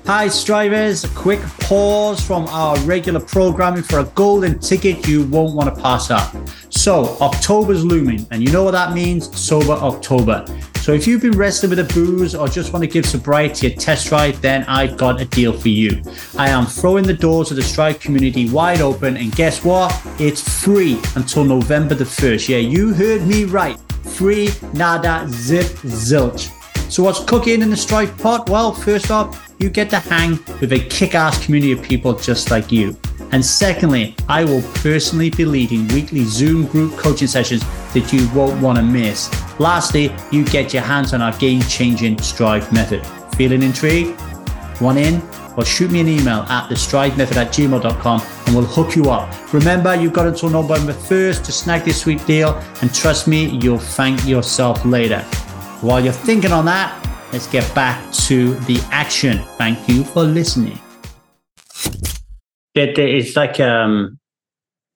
[0.04, 1.04] Hi, Strivers.
[1.04, 5.82] A quick pause from our regular programming for a golden ticket you won't want to
[5.82, 6.34] pass up.
[6.70, 9.34] So, October's looming, and you know what that means?
[9.38, 10.46] Sober October.
[10.88, 13.76] So if you've been wrestling with a booze or just want to give sobriety a
[13.76, 16.02] test ride, then I've got a deal for you.
[16.38, 19.94] I am throwing the doors of the Strive community wide open, and guess what?
[20.18, 22.48] It's free until November the 1st.
[22.48, 23.78] Yeah, you heard me right.
[24.16, 26.50] Free, nada, zip, zilch.
[26.90, 28.48] So what's cooking in the Strive pot?
[28.48, 32.72] Well, first off, you get to hang with a kick-ass community of people just like
[32.72, 32.96] you.
[33.32, 37.62] And secondly, I will personally be leading weekly Zoom group coaching sessions
[37.92, 39.30] that you won't want to miss.
[39.60, 43.06] Lastly, you get your hands on our game changing Strive method.
[43.36, 44.20] Feeling intrigued?
[44.80, 45.20] Want in?
[45.56, 49.52] Well, shoot me an email at thestrivemethod at gmail.com and we'll hook you up.
[49.52, 53.78] Remember, you've got until November 1st to snag this sweet deal, and trust me, you'll
[53.78, 55.20] thank yourself later.
[55.80, 56.94] While you're thinking on that,
[57.32, 59.42] let's get back to the action.
[59.56, 60.78] Thank you for listening.
[62.78, 64.18] It's like um,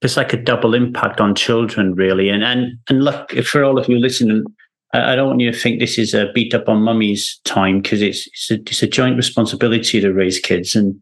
[0.03, 2.29] it's like a double impact on children, really.
[2.29, 4.45] And and and look, for all of you listening,
[4.92, 8.03] I don't want you to think this is a beat up on mummy's time because
[8.03, 11.01] it's it's a, it's a joint responsibility to raise kids and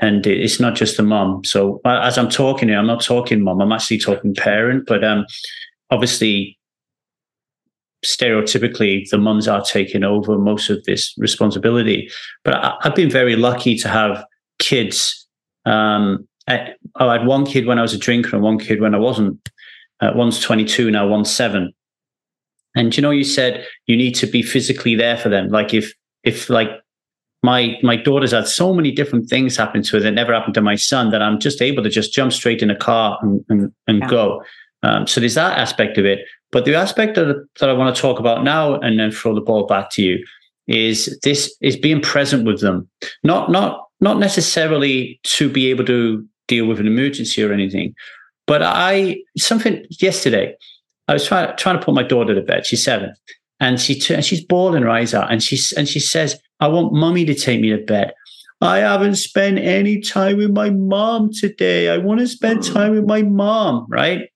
[0.00, 1.44] and it's not just the mom.
[1.44, 3.60] So as I'm talking here, I'm not talking mom.
[3.60, 4.84] I'm actually talking parent.
[4.86, 5.26] But um,
[5.90, 6.56] obviously,
[8.04, 12.08] stereotypically, the mums are taking over most of this responsibility.
[12.44, 14.24] But I, have been very lucky to have
[14.60, 15.27] kids
[15.68, 18.94] um, I, I, had one kid when I was a drinker and one kid when
[18.94, 19.48] I wasn't.
[20.00, 21.72] Uh, one's 22 now, one's seven.
[22.76, 25.48] And you know, you said you need to be physically there for them.
[25.48, 26.70] Like if if like
[27.42, 30.60] my my daughter's had so many different things happen to her that never happened to
[30.60, 33.72] my son that I'm just able to just jump straight in a car and and,
[33.86, 34.08] and yeah.
[34.08, 34.42] go.
[34.84, 36.20] Um, so there's that aspect of it.
[36.52, 39.40] But the aspect that, that I want to talk about now and then throw the
[39.40, 40.24] ball back to you
[40.68, 42.88] is this is being present with them.
[43.24, 47.94] Not not not necessarily to be able to deal with an emergency or anything.
[48.46, 50.56] But I something yesterday,
[51.06, 52.66] I was trying trying to put my daughter to bed.
[52.66, 53.14] She's seven,
[53.60, 56.92] and she turns, she's bawling her eyes out, and she's and she says, "I want
[56.92, 58.12] mummy to take me to bed."
[58.60, 61.90] I haven't spent any time with my mom today.
[61.90, 62.72] I want to spend hmm.
[62.72, 64.28] time with my mom, right?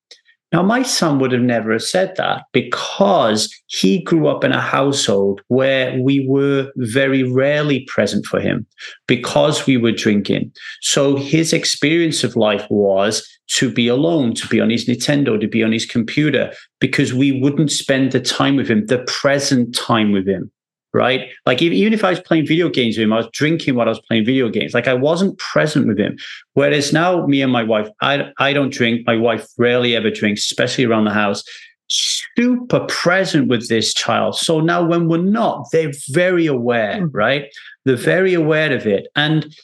[0.53, 5.41] Now, my son would have never said that because he grew up in a household
[5.49, 8.67] where we were very rarely present for him
[9.07, 10.53] because we were drinking.
[10.83, 15.49] So his experience of life was to be alone, to be on his Nintendo, to
[15.49, 20.13] be on his computer, because we wouldn't spend the time with him, the present time
[20.13, 20.51] with him.
[20.95, 21.29] Right?
[21.47, 23.91] Like even if I was playing video games with him, I was drinking while I
[23.91, 24.75] was playing video games.
[24.75, 26.19] Like I wasn't present with him.
[26.55, 29.07] Whereas now, me and my wife, I I don't drink.
[29.07, 31.43] My wife rarely ever drinks, especially around the house.
[31.89, 34.37] Super present with this child.
[34.37, 37.11] So now, when we're not, they're very aware, mm.
[37.13, 37.45] right?
[37.85, 39.09] They're very aware of it.
[39.17, 39.55] And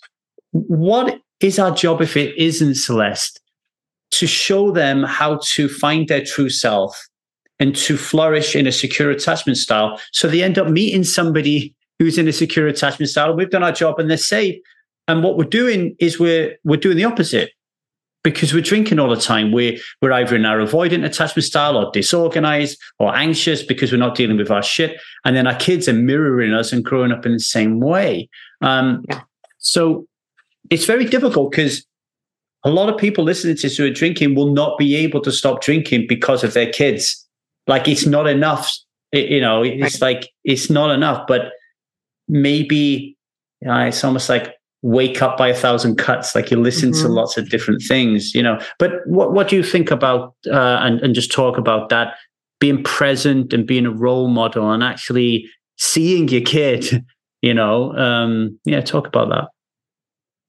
[0.52, 3.40] what is our job if it isn't Celeste?
[4.12, 7.07] To show them how to find their true self
[7.60, 10.00] and to flourish in a secure attachment style.
[10.12, 13.34] So they end up meeting somebody who's in a secure attachment style.
[13.34, 14.56] We've done our job and they're safe.
[15.08, 17.50] And what we're doing is we're we're doing the opposite
[18.22, 19.52] because we're drinking all the time.
[19.52, 24.14] We're we're either in our avoidant attachment style or disorganized or anxious because we're not
[24.14, 25.00] dealing with our shit.
[25.24, 28.28] And then our kids are mirroring us and growing up in the same way.
[28.60, 29.22] Um, yeah.
[29.58, 30.06] So
[30.70, 31.84] it's very difficult because
[32.64, 35.32] a lot of people listening to this who are drinking will not be able to
[35.32, 37.27] stop drinking because of their kids
[37.68, 38.70] like it's not enough.
[39.12, 41.26] It, you know, it's like it's not enough.
[41.26, 41.52] But
[42.28, 43.16] maybe
[43.60, 46.34] you know, it's almost like wake up by a thousand cuts.
[46.34, 47.06] Like you listen mm-hmm.
[47.06, 48.60] to lots of different things, you know.
[48.78, 52.14] But what what do you think about uh, and and just talk about that
[52.60, 57.04] being present and being a role model and actually seeing your kid,
[57.42, 57.96] you know?
[57.96, 59.48] Um, yeah, talk about that.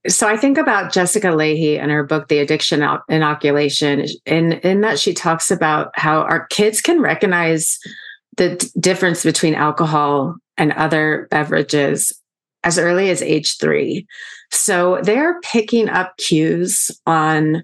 [0.10, 5.13] So I think about Jessica Lahey and her book, The Addiction Inoculation, in, that she
[5.13, 7.78] talks about how our kids can recognize
[8.36, 12.12] the d- difference between alcohol and other beverages
[12.63, 14.08] as early as age three.
[14.52, 17.63] So they're picking up cues on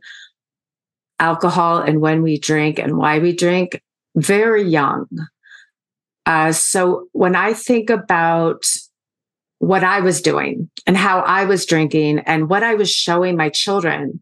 [1.19, 3.81] alcohol and when we drink and why we drink
[4.15, 5.07] very young.
[6.27, 8.65] Uh, so when I think about
[9.65, 13.49] what I was doing and how I was drinking and what I was showing my
[13.49, 14.19] children.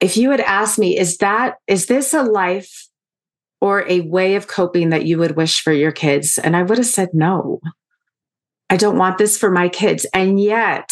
[0.00, 2.88] If you had asked me, is that, is this a life
[3.60, 6.36] or a way of coping that you would wish for your kids?
[6.38, 7.60] And I would have said, no,
[8.70, 10.04] I don't want this for my kids.
[10.12, 10.90] And yet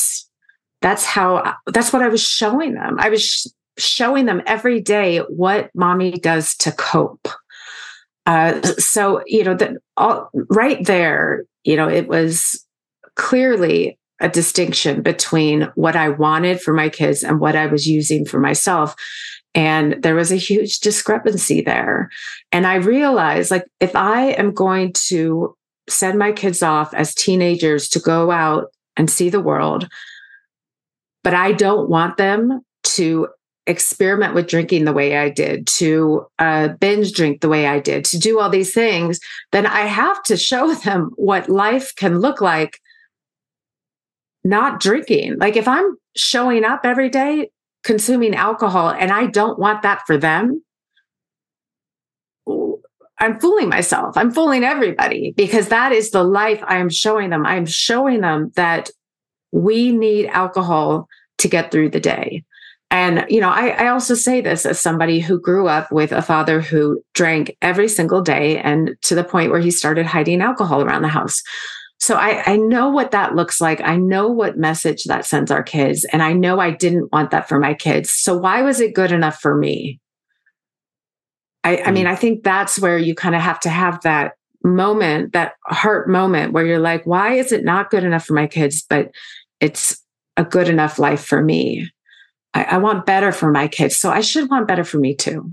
[0.81, 2.97] that's how, that's what I was showing them.
[3.01, 7.27] I was sh- showing them every day what mommy does to cope.
[8.27, 12.63] Uh, so you know that all right there you know it was
[13.19, 18.25] clearly a distinction between what I wanted for my kids and what I was using
[18.25, 18.95] for myself.
[19.55, 22.11] And there was a huge discrepancy there.
[22.53, 25.55] And I realized like, if I am going to
[25.89, 29.89] send my kids off as teenagers to go out and see the world,
[31.23, 33.29] but I don't want them to
[33.67, 38.05] experiment with drinking the way I did, to uh, binge drink the way I did,
[38.07, 39.21] to do all these things,
[39.53, 42.79] then I have to show them what life can look like
[44.49, 45.37] not drinking.
[45.39, 47.51] Like if I'm showing up every day
[47.85, 50.63] consuming alcohol and I don't want that for them,
[53.21, 54.17] I'm fooling myself.
[54.17, 57.45] I'm fooling everybody because that is the life I am showing them.
[57.45, 58.91] I'm showing them that
[59.53, 61.09] we need alcohol
[61.39, 62.45] to get through the day.
[62.91, 66.23] And, you know, I, I, also say this as somebody who grew up with a
[66.23, 70.83] father who drank every single day and to the point where he started hiding alcohol
[70.83, 71.43] around the house.
[72.01, 73.81] So I, I know what that looks like.
[73.81, 76.07] I know what message that sends our kids.
[76.13, 78.13] And I know I didn't want that for my kids.
[78.13, 80.01] So why was it good enough for me?
[81.65, 82.13] I, I mean, hmm.
[82.13, 86.53] I think that's where you kind of have to have that moment, that heart moment
[86.53, 89.11] where you're like, why is it not good enough for my kids, but
[89.61, 90.01] it's
[90.37, 91.91] a good enough life for me?
[92.55, 93.97] I, I want better for my kids.
[93.97, 95.53] So I should want better for me too.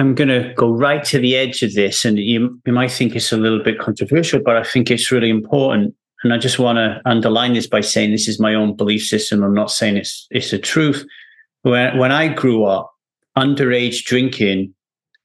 [0.00, 3.14] I'm going to go right to the edge of this, and you, you might think
[3.14, 5.94] it's a little bit controversial, but I think it's really important.
[6.24, 9.42] And I just want to underline this by saying this is my own belief system.
[9.42, 11.04] I'm not saying it's it's the truth.
[11.62, 12.90] When when I grew up,
[13.36, 14.74] underage drinking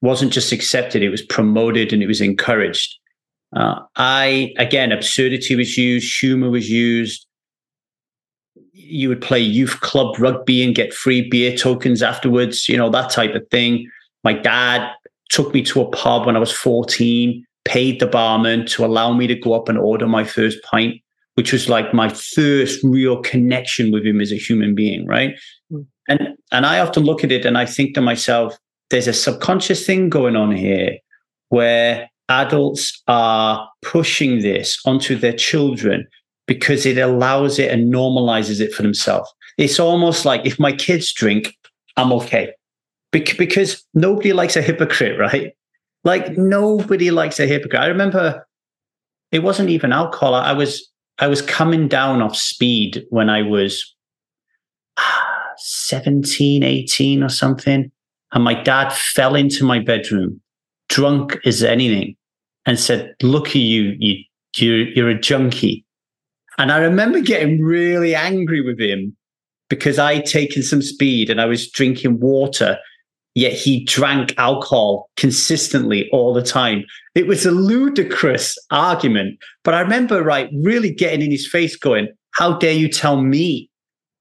[0.02, 2.96] wasn't just accepted; it was promoted and it was encouraged.
[3.56, 7.26] Uh, I again, absurdity was used, humor was used.
[8.74, 13.10] You would play youth club rugby and get free beer tokens afterwards, you know that
[13.10, 13.90] type of thing
[14.26, 14.92] my dad
[15.30, 19.28] took me to a pub when I was 14, paid the barman to allow me
[19.28, 21.00] to go up and order my first pint,
[21.36, 25.36] which was like my first real connection with him as a human being, right?
[25.72, 25.86] Mm.
[26.10, 26.20] And
[26.52, 28.58] and I often look at it and I think to myself,
[28.90, 30.98] there's a subconscious thing going on here
[31.50, 36.08] where adults are pushing this onto their children
[36.48, 39.32] because it allows it and normalizes it for themselves.
[39.58, 41.56] It's almost like if my kids drink,
[41.98, 42.54] I'm okay
[43.38, 45.54] because nobody likes a hypocrite, right?
[46.04, 47.82] Like nobody likes a hypocrite.
[47.82, 48.46] I remember
[49.32, 50.36] it wasn't even alcohol.
[50.36, 50.90] I was
[51.20, 53.96] I was coming down off speed when I was
[54.98, 57.92] ah, 17, 18 or something.
[58.34, 60.42] And my dad fell into my bedroom,
[60.90, 62.16] drunk as anything.
[62.66, 64.24] and said, "Look at you, you
[64.58, 65.86] you're, you're a junkie."
[66.58, 69.16] And I remember getting really angry with him
[69.70, 72.78] because I'd taken some speed and I was drinking water,
[73.36, 76.84] yet he drank alcohol consistently all the time.
[77.14, 82.08] It was a ludicrous argument, but I remember right really getting in his face, going,
[82.32, 83.70] "How dare you tell me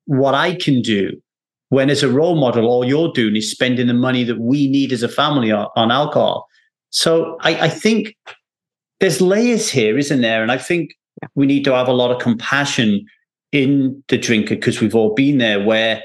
[0.07, 1.13] what I can do?"
[1.71, 4.93] When as a role model, all you're doing is spending the money that we need
[4.93, 6.47] as a family on, on alcohol.
[6.91, 8.15] So I, I think
[9.01, 10.43] there's layers here, isn't there?
[10.43, 10.91] And I think
[11.35, 13.05] we need to have a lot of compassion
[13.51, 16.03] in the drinker because we've all been there where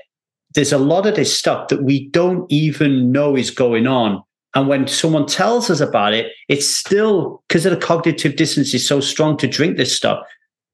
[0.56, 4.24] there's a lot of this stuff that we don't even know is going on.
[4.56, 8.88] And when someone tells us about it, it's still because of the cognitive dissonance is
[8.88, 10.26] so strong to drink this stuff.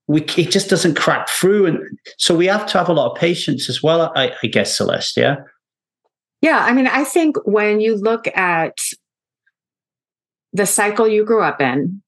[0.07, 1.65] We, it just doesn't crack through.
[1.65, 1.80] And
[2.17, 5.17] so we have to have a lot of patience as well, I, I guess, Celeste.
[5.17, 5.38] Yeah.
[6.41, 6.59] Yeah.
[6.59, 8.78] I mean, I think when you look at
[10.53, 12.01] the cycle you grew up in,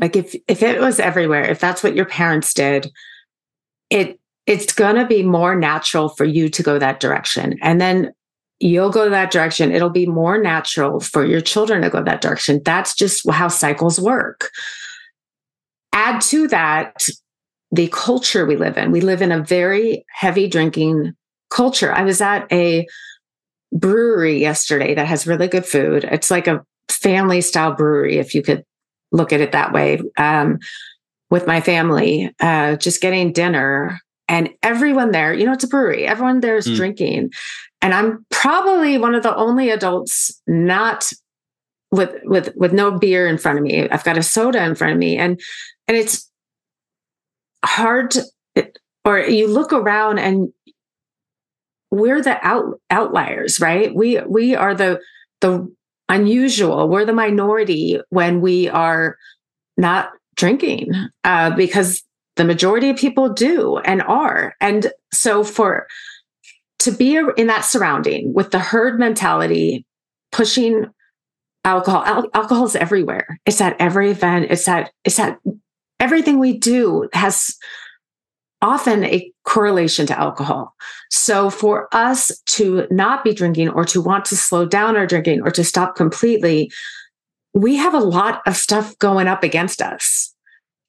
[0.00, 2.90] like if if it was everywhere, if that's what your parents did,
[3.90, 4.18] it
[4.50, 7.56] it's going to be more natural for you to go that direction.
[7.62, 8.12] And then
[8.58, 9.70] you'll go that direction.
[9.70, 12.60] It'll be more natural for your children to go that direction.
[12.64, 14.50] That's just how cycles work.
[15.92, 17.06] Add to that
[17.70, 18.90] the culture we live in.
[18.90, 21.12] We live in a very heavy drinking
[21.48, 21.92] culture.
[21.92, 22.88] I was at a
[23.72, 26.02] brewery yesterday that has really good food.
[26.10, 28.64] It's like a family style brewery, if you could
[29.12, 30.00] look at it that way.
[30.16, 30.58] Um,
[31.30, 34.00] with my family, uh, just getting dinner,
[34.30, 36.76] and everyone there, you know, it's a brewery, everyone there is mm.
[36.76, 37.32] drinking.
[37.82, 41.10] And I'm probably one of the only adults not
[41.90, 43.90] with with with no beer in front of me.
[43.90, 45.40] I've got a soda in front of me, and
[45.88, 46.30] and it's
[47.64, 48.12] hard.
[48.12, 48.24] To,
[49.04, 50.52] or you look around and
[51.90, 53.92] we're the out, outliers, right?
[53.92, 55.00] We we are the
[55.40, 55.74] the
[56.08, 56.88] unusual.
[56.88, 59.16] We're the minority when we are
[59.76, 60.92] not drinking
[61.24, 62.04] uh, because
[62.40, 64.56] the majority of people do and are.
[64.62, 65.86] And so for
[66.78, 69.84] to be in that surrounding with the herd mentality,
[70.32, 70.86] pushing
[71.66, 73.38] alcohol, al- alcohol is everywhere.
[73.44, 74.46] It's at every event.
[74.50, 75.36] It's at it's at
[76.00, 77.54] everything we do has
[78.62, 80.74] often a correlation to alcohol.
[81.10, 85.42] So for us to not be drinking or to want to slow down our drinking
[85.42, 86.72] or to stop completely,
[87.52, 90.29] we have a lot of stuff going up against us.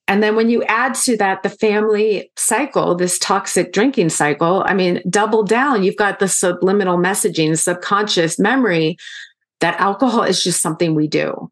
[0.08, 4.74] And then when you add to that the family cycle, this toxic drinking cycle, I
[4.74, 8.98] mean, double down, you've got the subliminal messaging, subconscious memory
[9.62, 11.50] that alcohol is just something we do.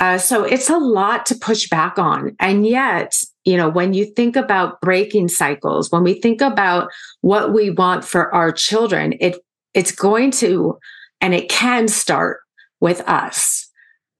[0.00, 2.34] Uh, so it's a lot to push back on.
[2.38, 6.88] And yet, you know, when you think about breaking cycles, when we think about
[7.20, 9.36] what we want for our children, it
[9.74, 10.78] it's going to
[11.20, 12.40] and it can start
[12.80, 13.68] with us.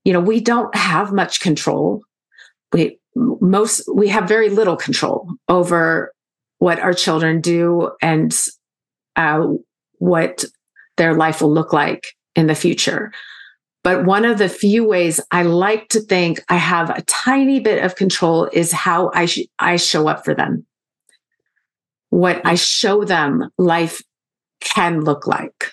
[0.03, 2.01] You know, we don't have much control.
[2.73, 2.98] We
[3.41, 6.13] most we have very little control over
[6.59, 8.37] what our children do and
[9.15, 9.45] uh,
[9.97, 10.45] what
[10.97, 13.11] their life will look like in the future.
[13.83, 17.83] But one of the few ways I like to think I have a tiny bit
[17.83, 20.65] of control is how I, sh- I show up for them.
[22.09, 24.01] What I show them life
[24.59, 25.71] can look like.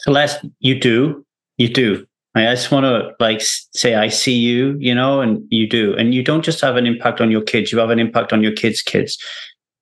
[0.00, 1.24] Celeste, you do.
[1.56, 2.06] You do.
[2.34, 5.94] I just want to like say I see you, you know, and you do.
[5.96, 8.42] And you don't just have an impact on your kids, you have an impact on
[8.42, 9.18] your kids' kids.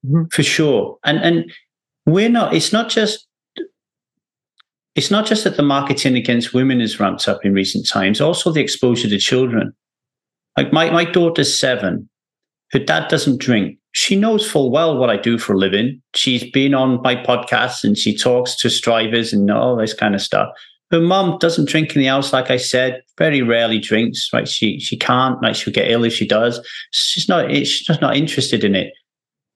[0.06, 0.24] Mm-hmm.
[0.32, 0.96] For sure.
[1.04, 1.52] And and
[2.06, 3.28] we're not, it's not just
[4.98, 8.50] it's not just that the marketing against women is ramped up in recent times, also
[8.50, 9.72] the exposure to children.
[10.56, 12.08] Like my, my daughter's seven.
[12.72, 13.78] Her dad doesn't drink.
[13.92, 16.02] She knows full well what I do for a living.
[16.16, 20.20] She's been on my podcasts and she talks to strivers and all this kind of
[20.20, 20.48] stuff.
[20.90, 24.48] Her mom doesn't drink in the house, like I said, very rarely drinks, right?
[24.48, 26.60] She she can't, like she'll get ill if she does.
[26.92, 28.92] She's not she's just not interested in it.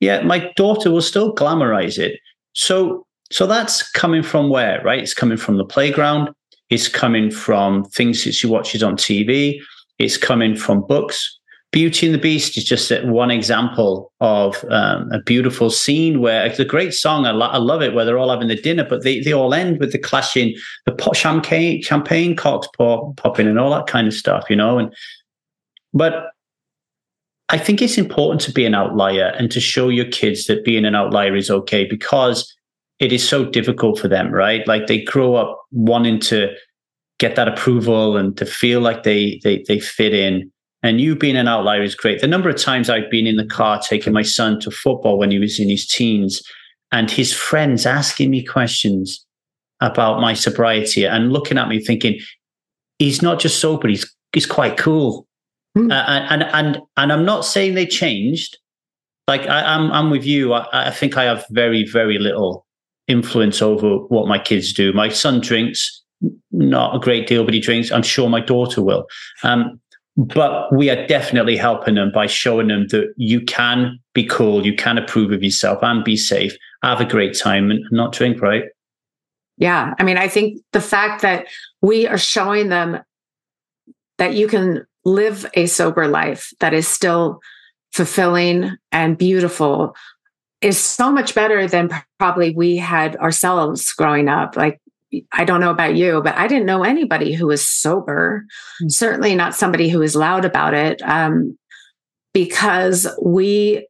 [0.01, 2.18] Yeah, my daughter will still glamorize it.
[2.53, 5.01] So so that's coming from where, right?
[5.01, 6.30] It's coming from the playground.
[6.68, 9.59] It's coming from things that she watches on TV.
[9.99, 11.39] It's coming from books.
[11.73, 16.59] Beauty and the Beast is just one example of um, a beautiful scene where it's
[16.59, 17.25] a great song.
[17.25, 19.55] I, lo- I, love it where they're all having the dinner, but they, they all
[19.55, 20.55] end with the clashing,
[20.85, 24.79] the pot champagne, champagne corks pop, popping and all that kind of stuff, you know?
[24.79, 24.93] And,
[25.95, 26.27] but
[27.49, 30.85] I think it's important to be an outlier and to show your kids that being
[30.85, 32.55] an outlier is okay because
[32.99, 34.66] it is so difficult for them, right?
[34.68, 36.55] Like they grow up wanting to
[37.18, 40.53] get that approval and to feel like they they they fit in.
[40.83, 42.20] And you being an outlier is great.
[42.20, 45.30] The number of times I've been in the car taking my son to football when
[45.30, 46.43] he was in his teens,
[46.91, 49.24] and his friends asking me questions
[49.80, 52.20] about my sobriety and looking at me thinking,
[52.99, 55.26] he's not just sober, he's he's quite cool.
[55.76, 55.91] mm.
[55.91, 58.59] uh, and and and I'm not saying they changed.
[59.28, 60.53] Like I, am I'm, I'm with you.
[60.53, 62.66] I, I think I have very very little
[63.09, 64.93] influence over what my kids do.
[64.93, 66.03] My son drinks,
[66.51, 67.91] not a great deal, but he drinks.
[67.91, 69.07] I'm sure my daughter will.
[69.43, 69.80] Um,
[70.16, 74.74] but we are definitely helping them by showing them that you can be cool, you
[74.74, 78.64] can approve of yourself and be safe, have a great time and not drink, right?
[79.56, 79.94] Yeah.
[79.98, 81.46] I mean, I think the fact that
[81.80, 83.00] we are showing them
[84.18, 87.40] that you can live a sober life that is still
[87.92, 89.94] fulfilling and beautiful
[90.60, 94.56] is so much better than probably we had ourselves growing up.
[94.56, 94.80] Like
[95.32, 98.44] I don't know about you, but I didn't know anybody who was sober,
[98.80, 98.88] mm-hmm.
[98.88, 101.02] certainly not somebody who was loud about it.
[101.02, 101.56] Um,
[102.32, 103.86] because we,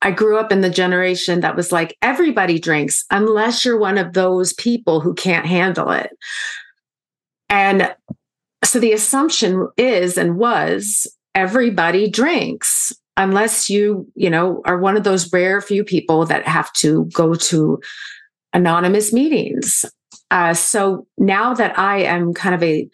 [0.00, 4.14] I grew up in the generation that was like, everybody drinks unless you're one of
[4.14, 6.10] those people who can't handle it.
[7.50, 7.94] And
[8.64, 15.04] so the assumption is and was everybody drinks unless you, you know, are one of
[15.04, 17.78] those rare few people that have to go to
[18.54, 19.84] anonymous meetings
[20.30, 22.88] uh, so now that I am kind of a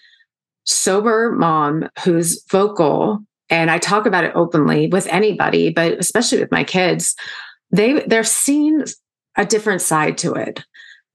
[0.64, 6.50] sober mom who's vocal and I talk about it openly with anybody, but especially with
[6.50, 7.14] my kids,
[7.70, 8.84] they they're seeing
[9.36, 10.64] a different side to it.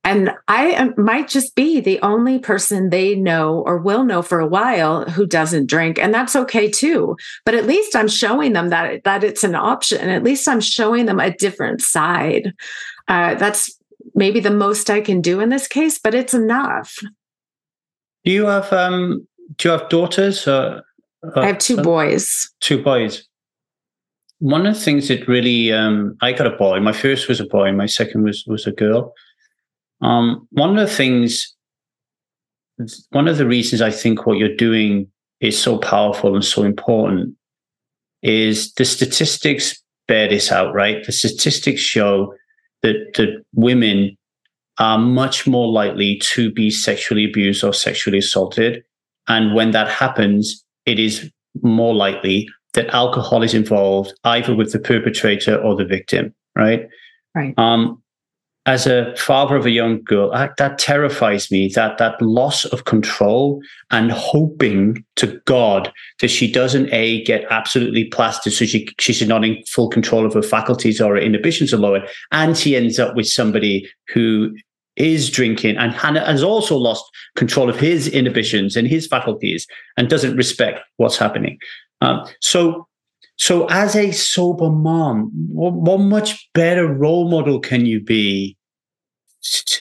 [0.03, 4.39] And I am, might just be the only person they know or will know for
[4.39, 7.15] a while who doesn't drink, and that's okay too.
[7.45, 10.09] But at least I'm showing them that that it's an option.
[10.09, 12.53] At least I'm showing them a different side.
[13.07, 13.77] Uh, that's
[14.15, 16.97] maybe the most I can do in this case, but it's enough.
[18.23, 20.83] Do you have um do you have daughters or,
[21.23, 22.49] or I have two boys.
[22.59, 23.27] Two boys.
[24.39, 26.79] One of the things that really um I got a boy.
[26.79, 29.13] My first was a boy, my second was was a girl.
[30.01, 31.55] Um one of the things
[33.11, 35.07] one of the reasons I think what you're doing
[35.39, 37.35] is so powerful and so important
[38.23, 41.03] is the statistics bear this out, right?
[41.05, 42.33] The statistics show
[42.81, 44.17] that, that women
[44.79, 48.83] are much more likely to be sexually abused or sexually assaulted.
[49.27, 51.29] And when that happens, it is
[51.61, 56.87] more likely that alcohol is involved either with the perpetrator or the victim, right?
[57.35, 57.53] Right.
[57.57, 58.00] Um,
[58.67, 61.69] as a father of a young girl, I, that terrifies me.
[61.69, 68.05] That that loss of control and hoping to God that she doesn't a get absolutely
[68.05, 71.77] plastered, so she she's not in full control of her faculties or her inhibitions are
[71.77, 74.53] lowered, and she ends up with somebody who
[74.97, 77.03] is drinking and Hannah has also lost
[77.35, 81.57] control of his inhibitions and his faculties and doesn't respect what's happening.
[82.01, 82.87] Um, so
[83.41, 88.55] so, as a sober mom, what, what much better role model can you be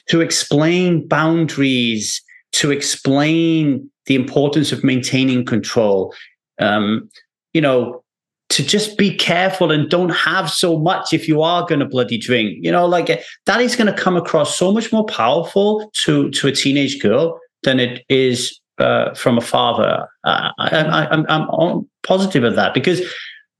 [0.07, 6.11] to explain boundaries, to explain the importance of maintaining control?
[6.59, 7.07] Um,
[7.53, 8.03] you know,
[8.49, 12.17] to just be careful and don't have so much if you are going to bloody
[12.17, 12.57] drink.
[12.61, 16.47] You know, like that is going to come across so much more powerful to to
[16.47, 20.07] a teenage girl than it is uh, from a father.
[20.23, 23.01] Uh, I, am I'm positive of that because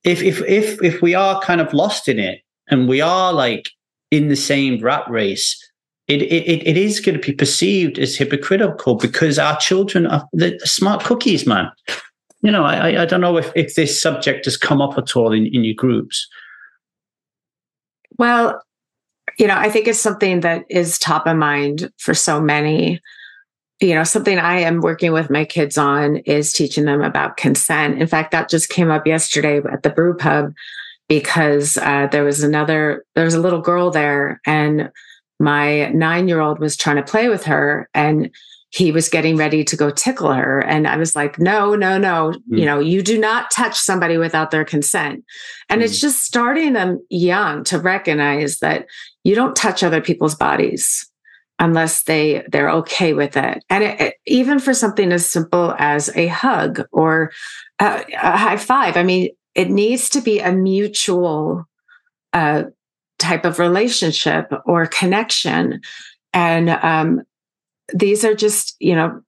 [0.03, 3.69] if if if if we are kind of lost in it and we are like
[4.09, 5.57] in the same rat race,
[6.07, 10.59] it it, it is going to be perceived as hypocritical because our children are the
[10.63, 11.71] smart cookies, man.
[12.41, 15.31] You know, I I don't know if if this subject has come up at all
[15.31, 16.27] in, in your groups.
[18.17, 18.61] Well,
[19.37, 22.99] you know, I think it's something that is top of mind for so many
[23.81, 27.99] you know, something I am working with my kids on is teaching them about consent.
[27.99, 30.53] In fact, that just came up yesterday at the brew pub
[31.09, 34.91] because uh, there was another, there was a little girl there, and
[35.39, 38.29] my nine year old was trying to play with her, and
[38.69, 40.59] he was getting ready to go tickle her.
[40.59, 42.59] And I was like, no, no, no, mm.
[42.59, 45.25] you know, you do not touch somebody without their consent.
[45.67, 45.83] And mm.
[45.83, 48.85] it's just starting them young to recognize that
[49.25, 51.10] you don't touch other people's bodies
[51.61, 53.63] unless they they're okay with it.
[53.69, 57.31] And it, it, even for something as simple as a hug or
[57.79, 61.65] a, a, high five i mean it needs to be a mutual
[62.33, 62.63] uh,
[63.19, 65.81] type of relationship or connection.
[66.33, 67.21] And um,
[67.93, 69.21] these are just you know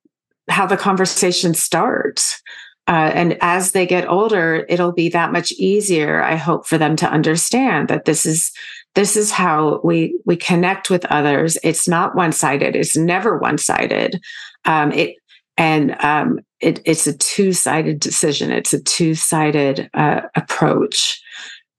[0.50, 2.42] how the conversation starts.
[2.86, 6.98] Uh, and as they get older it'll be that much easier i hope for them
[6.98, 8.52] to understand that this is
[8.96, 11.58] this is how we we connect with others.
[11.64, 12.76] It's not one-sided.
[12.76, 14.22] It's never one-sided.
[14.66, 15.16] Um, it
[15.58, 18.52] and um, it, it's a two-sided decision.
[18.52, 21.22] It's a two-sided uh, approach.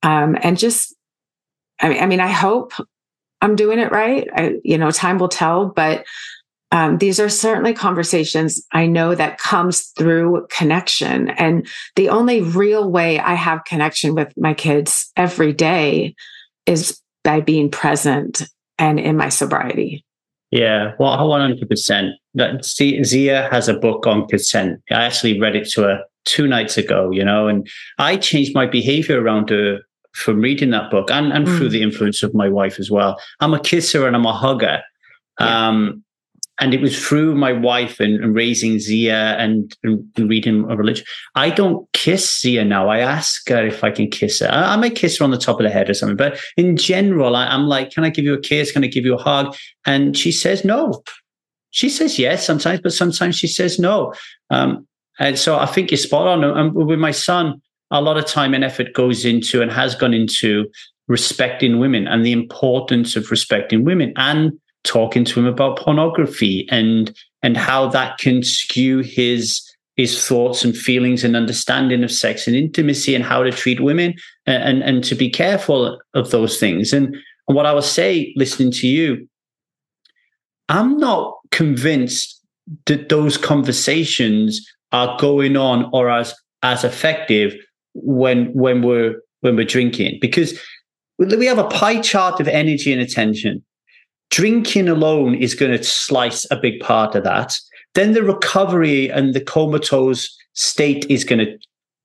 [0.03, 0.95] Um, and just
[1.81, 2.73] I mean, I mean i hope
[3.41, 4.29] i'm doing it right.
[4.35, 6.05] I, you know time will tell but
[6.75, 11.31] um, these are certainly conversations I know that comes through connection.
[11.31, 16.17] And the only real way I have connection with my kids every day
[16.67, 18.43] is by being present
[18.79, 20.05] and in my sobriety.
[20.51, 22.13] Yeah, well, 100%.
[22.35, 24.81] That, Zia has a book on consent.
[24.91, 27.69] I actually read it to her two nights ago, you know, and
[27.99, 29.81] I changed my behavior around her
[30.13, 31.59] from reading that book and, and mm.
[31.59, 33.21] through the influence of my wife as well.
[33.41, 34.81] I'm a kisser and I'm a hugger.
[35.41, 35.69] Yeah.
[35.69, 36.04] Um,
[36.61, 41.05] and it was through my wife and, and raising Zia and, and, reading a religion.
[41.35, 42.89] I don't kiss Zia now.
[42.89, 44.49] I ask her if I can kiss her.
[44.49, 46.77] I, I may kiss her on the top of the head or something, but in
[46.77, 48.73] general, I, I'm like, "Can I give you a kiss?
[48.73, 51.03] Can I give you a hug?" And she says no.
[51.71, 54.15] She says yes sometimes, but sometimes she says no.
[54.51, 54.87] Um,
[55.19, 56.45] and so I think you're spot on.
[56.45, 60.15] And with my son, a lot of time and effort goes into and has gone
[60.15, 60.67] into
[61.09, 64.53] respecting women and the importance of respecting women and
[64.85, 69.63] talking to him about pornography and and how that can skew his
[69.97, 74.15] his thoughts and feelings and understanding of sex and intimacy and how to treat women
[74.45, 76.93] and, and, and to be careful of those things.
[76.93, 77.15] And,
[77.47, 79.29] and what I will say, listening to you,
[80.69, 82.41] I'm not convinced
[82.87, 87.55] that those conversations are going on or as as effective
[87.95, 90.59] when when we're when we're drinking because
[91.19, 93.63] we have a pie chart of energy and attention
[94.35, 97.55] Drinking alone is going to slice a big part of that.
[97.95, 101.57] Then the recovery and the comatose state is going to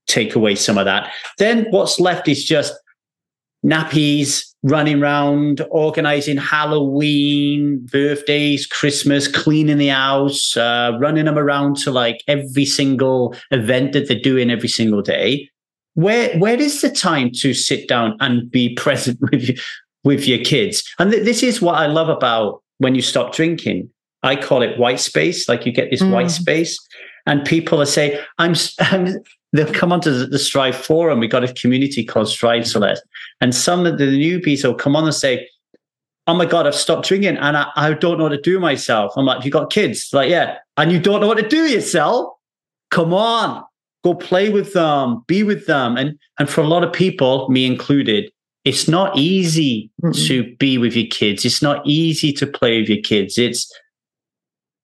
[0.05, 1.11] take away some of that.
[1.39, 2.75] Then what's left is just
[3.65, 11.89] nappies, running around, organizing Halloween, birthdays, Christmas, cleaning the house, uh, running them around to
[11.89, 15.49] like every single event that they're doing every single day.
[15.95, 19.59] Where where is the time to sit down and be present with
[20.04, 20.84] with your kids.
[21.00, 23.89] And th- this is what I love about when you stop drinking.
[24.24, 25.47] I call it white space.
[25.47, 26.12] Like you get this mm.
[26.12, 26.78] white space,
[27.26, 29.22] and people are saying, "I'm." I'm
[29.54, 31.20] they'll come onto the, the Strive forum.
[31.20, 33.04] We've got a community called Strive Celeste,
[33.41, 35.47] and some of the newbies will come on and say,
[36.28, 39.14] "Oh my god, I've stopped drinking, and I, I don't know what to do myself."
[39.16, 42.34] I'm like, "You got kids?" Like, yeah, and you don't know what to do yourself.
[42.91, 43.64] Come on,
[44.04, 47.66] go play with them, be with them, and and for a lot of people, me
[47.66, 48.32] included,
[48.66, 50.12] it's not easy mm-hmm.
[50.28, 51.45] to be with your kids.
[51.45, 53.38] It's not easy to play with your kids.
[53.38, 53.72] It's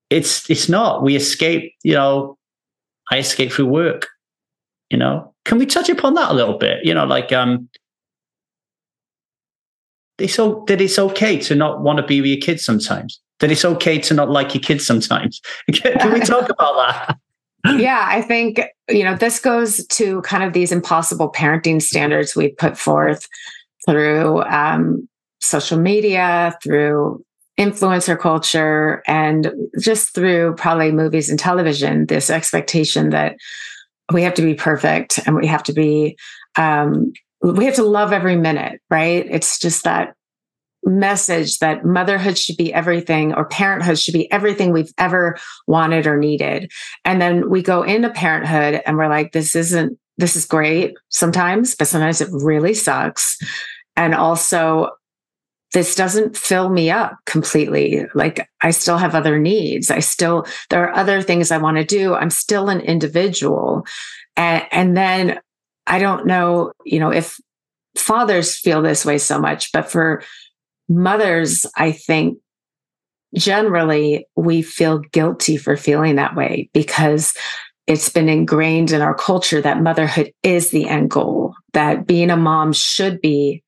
[0.10, 1.04] it's it's not.
[1.04, 2.38] We escape, you know,
[3.12, 4.08] I escape through work.
[4.90, 6.86] You know, can we touch upon that a little bit?
[6.86, 7.70] You know, like um
[10.18, 13.20] it's so that it's okay to not want to be with your kids sometimes.
[13.40, 15.42] That it's okay to not like your kids sometimes.
[15.74, 17.18] can, can we talk about that?
[17.78, 22.50] yeah, I think, you know, this goes to kind of these impossible parenting standards we
[22.50, 23.28] put forth
[23.86, 25.08] through um,
[25.42, 27.24] social media, through
[27.60, 33.38] influencer culture, and just through probably movies and television, this expectation that
[34.12, 36.18] we have to be perfect and we have to be,
[36.58, 39.26] um, we have to love every minute, right?
[39.30, 40.16] It's just that
[40.84, 46.18] message that motherhood should be everything or parenthood should be everything we've ever wanted or
[46.18, 46.72] needed.
[47.04, 51.76] And then we go into parenthood and we're like, this isn't, this is great sometimes,
[51.76, 53.38] but sometimes it really sucks.
[53.96, 54.90] And also,
[55.74, 58.06] this doesn't fill me up completely.
[58.14, 59.92] Like I still have other needs.
[59.92, 62.14] I still, there are other things I want to do.
[62.14, 63.86] I'm still an individual.
[64.38, 65.40] And, and then
[65.86, 67.38] I don't know, you know, if
[67.98, 70.24] fathers feel this way so much, but for
[70.88, 72.40] mothers, I think
[73.36, 77.34] generally we feel guilty for feeling that way because
[77.86, 82.38] it's been ingrained in our culture that motherhood is the end goal, that being a
[82.38, 83.62] mom should be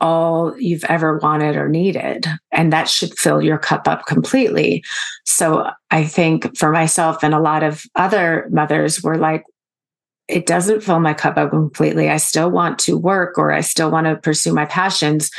[0.00, 2.26] all you've ever wanted or needed.
[2.52, 4.84] And that should fill your cup up completely.
[5.24, 9.44] So I think for myself and a lot of other mothers were like,
[10.28, 12.10] it doesn't fill my cup up completely.
[12.10, 15.30] I still want to work or I still want to pursue my passions.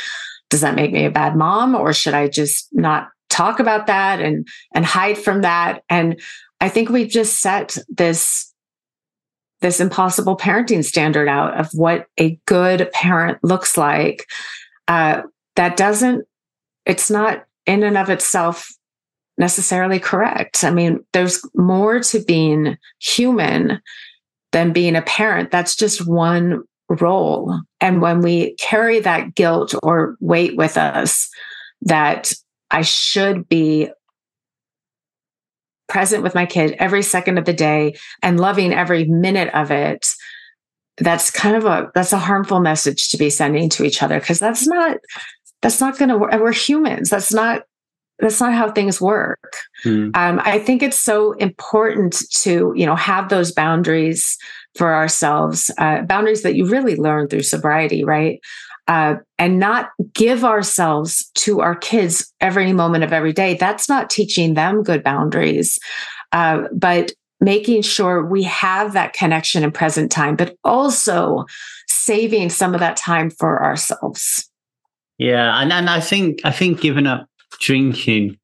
[0.50, 4.20] Does that make me a bad mom or should I just not talk about that
[4.20, 5.82] and and hide from that?
[5.90, 6.18] And
[6.60, 8.52] I think we've just set this
[9.60, 14.26] this impossible parenting standard out of what a good parent looks like
[14.88, 15.22] uh,
[15.56, 16.26] that doesn't
[16.86, 18.72] it's not in and of itself
[19.36, 20.64] necessarily correct.
[20.64, 23.80] I mean there's more to being human
[24.52, 25.50] than being a parent.
[25.50, 27.60] That's just one role.
[27.80, 31.28] And when we carry that guilt or weight with us
[31.82, 32.32] that
[32.70, 33.88] i should be
[35.88, 40.06] present with my kid every second of the day and loving every minute of it
[40.98, 44.38] that's kind of a that's a harmful message to be sending to each other because
[44.38, 44.98] that's not
[45.62, 47.62] that's not going to work we're humans that's not
[48.18, 49.56] that's not how things work.
[49.84, 50.16] Mm.
[50.16, 54.36] Um, I think it's so important to, you know, have those boundaries
[54.74, 58.40] for ourselves, uh, boundaries that you really learn through sobriety, right?
[58.88, 63.54] Uh, and not give ourselves to our kids every moment of every day.
[63.54, 65.78] That's not teaching them good boundaries.
[66.32, 71.44] Uh, but making sure we have that connection in present time, but also
[71.86, 74.50] saving some of that time for ourselves.
[75.18, 77.28] Yeah, and and I think I think giving up
[77.60, 78.38] drinking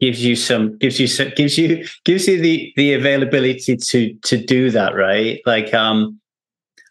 [0.00, 4.36] gives you some gives you some, gives you gives you the the availability to to
[4.36, 5.40] do that, right?
[5.46, 6.20] Like um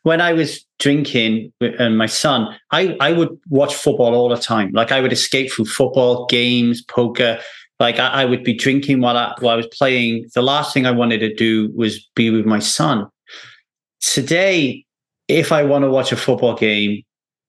[0.03, 4.71] when I was drinking and my son, I I would watch football all the time.
[4.73, 7.39] Like I would escape from football, games, poker.
[7.79, 10.29] Like I, I would be drinking while I while I was playing.
[10.35, 13.07] The last thing I wanted to do was be with my son.
[14.01, 14.85] Today,
[15.29, 17.01] if I want to watch a football game,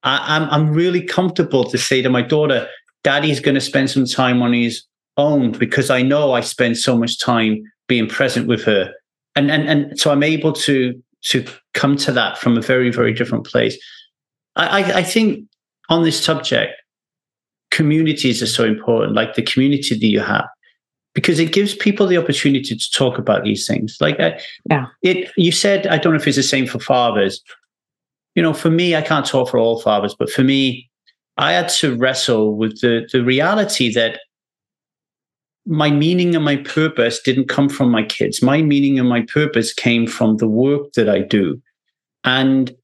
[0.03, 2.67] I, I'm I'm really comfortable to say to my daughter,
[3.03, 4.83] Daddy's going to spend some time on his
[5.17, 8.93] own because I know I spend so much time being present with her,
[9.35, 13.13] and and and so I'm able to to come to that from a very very
[13.13, 13.77] different place.
[14.55, 15.47] I, I, I think
[15.89, 16.73] on this subject,
[17.71, 20.47] communities are so important, like the community that you have,
[21.13, 23.97] because it gives people the opportunity to talk about these things.
[23.99, 24.31] Like, uh,
[24.69, 25.31] yeah, it.
[25.37, 27.41] You said I don't know if it's the same for fathers.
[28.35, 30.89] You know, for me, I can't talk for all fathers, but for me,
[31.37, 34.19] I had to wrestle with the the reality that
[35.65, 38.41] my meaning and my purpose didn't come from my kids.
[38.41, 41.61] My meaning and my purpose came from the work that I do,
[42.23, 42.75] and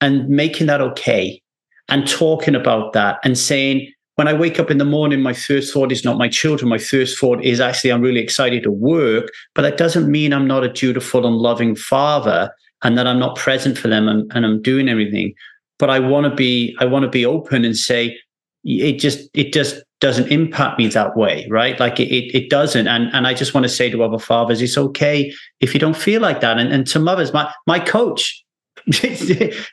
[0.00, 1.42] and making that okay,
[1.88, 5.72] and talking about that, and saying when I wake up in the morning, my first
[5.72, 6.68] thought is not my children.
[6.68, 10.48] My first thought is actually, I'm really excited to work, but that doesn't mean I'm
[10.48, 12.50] not a dutiful and loving father
[12.82, 15.34] and that I'm not present for them and, and I'm doing everything.
[15.78, 18.18] But I want to be, I want to be open and say,
[18.64, 21.78] it just, it just doesn't impact me that way, right?
[21.80, 22.86] Like it, it, it doesn't.
[22.86, 25.96] And, and I just want to say to other fathers, it's okay if you don't
[25.96, 26.58] feel like that.
[26.58, 28.44] And, and to mothers, my, my coach,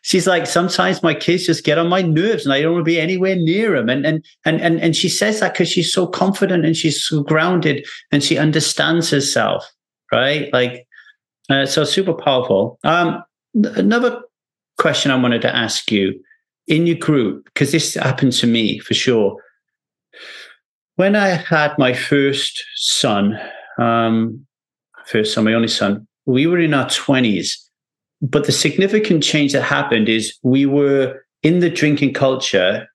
[0.02, 2.92] she's like, sometimes my kids just get on my nerves and I don't want to
[2.92, 3.88] be anywhere near them.
[3.88, 7.24] And and and and, and she says that because she's so confident and she's so
[7.24, 9.66] grounded and she understands herself,
[10.12, 10.52] right?
[10.52, 10.86] Like,
[11.50, 12.80] uh, so super powerful.
[12.84, 13.24] Um,
[13.54, 14.22] another
[14.78, 16.20] question I wanted to ask you
[16.68, 19.38] in your group, because this happened to me for sure.
[20.96, 23.40] When I had my first son,
[23.78, 24.46] um,
[25.08, 27.66] first son, my only son, we were in our 20s
[28.22, 32.88] but the significant change that happened is we were in the drinking culture,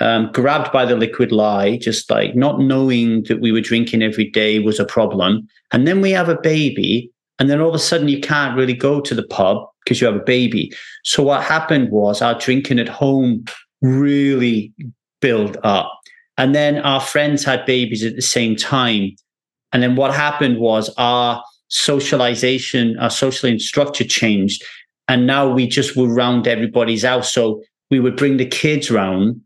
[0.00, 4.28] um, grabbed by the liquid lie, just like not knowing that we were drinking every
[4.28, 5.46] day was a problem.
[5.72, 8.74] And then we have a baby, and then all of a sudden you can't really
[8.74, 10.70] go to the pub because you have a baby.
[11.04, 13.44] So what happened was our drinking at home
[13.80, 14.72] really
[15.20, 15.97] built up.
[16.38, 19.16] And then our friends had babies at the same time.
[19.72, 24.62] And then what happened was our socialization, our social structure changed.
[25.08, 27.32] And now we just would round everybody's house.
[27.34, 29.40] So we would bring the kids round.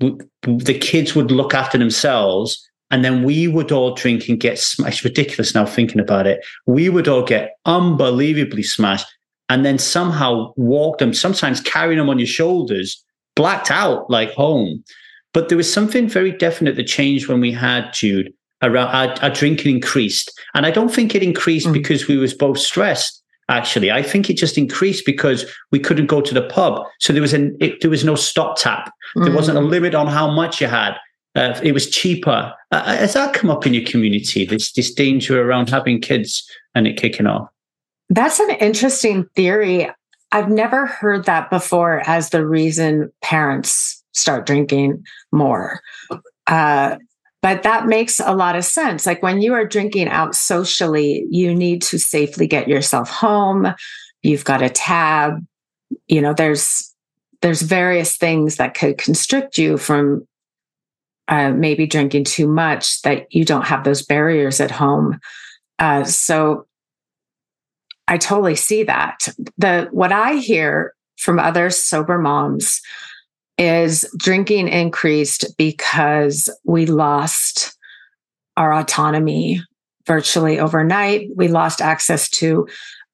[0.00, 2.62] The kids would look after themselves.
[2.90, 5.02] And then we would all drink and get smashed.
[5.02, 6.44] ridiculous now thinking about it.
[6.66, 9.08] We would all get unbelievably smashed
[9.48, 13.02] and then somehow walk them, sometimes carrying them on your shoulders,
[13.34, 14.84] blacked out like home.
[15.36, 18.32] But there was something very definite that changed when we had Jude
[18.62, 20.32] around our, our drinking increased.
[20.54, 21.74] And I don't think it increased mm.
[21.74, 23.22] because we was both stressed.
[23.50, 26.82] Actually, I think it just increased because we couldn't go to the pub.
[27.00, 28.90] So there was an it, there was no stop tap.
[29.16, 29.34] There mm.
[29.34, 30.94] wasn't a limit on how much you had.
[31.34, 32.54] Uh, it was cheaper.
[32.72, 34.46] Uh, uh, has that come up in your community?
[34.46, 37.46] This this danger around having kids and it kicking off.
[38.08, 39.90] That's an interesting theory.
[40.32, 45.80] I've never heard that before as the reason parents start drinking more.
[46.46, 46.96] Uh,
[47.42, 49.06] but that makes a lot of sense.
[49.06, 53.72] Like when you are drinking out socially, you need to safely get yourself home.
[54.22, 55.46] You've got a tab.
[56.08, 56.92] You know, there's
[57.42, 60.26] there's various things that could constrict you from
[61.28, 65.20] uh, maybe drinking too much that you don't have those barriers at home.
[65.78, 66.66] Uh, so
[68.08, 69.28] I totally see that.
[69.58, 72.80] The what I hear from other sober moms
[73.58, 77.76] is drinking increased because we lost
[78.56, 79.62] our autonomy
[80.06, 81.28] virtually overnight.
[81.34, 82.68] We lost access to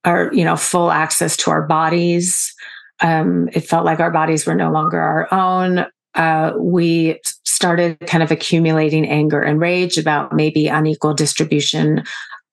[0.05, 2.53] our, you know, full access to our bodies.
[3.01, 5.87] Um, it felt like our bodies were no longer our own.
[6.15, 12.05] Uh, we started kind of accumulating anger and rage about maybe unequal distribution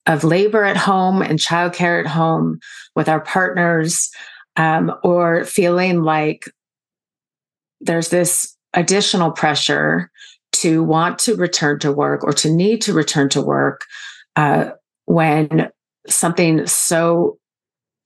[0.06, 2.60] of labor at home and childcare at home
[2.96, 4.10] with our partners,
[4.56, 6.50] um, or feeling like
[7.82, 10.12] there's this additional pressure
[10.52, 13.86] to want to return to work or to need to return to work
[14.36, 14.72] uh,
[15.06, 15.70] when
[16.08, 17.38] something so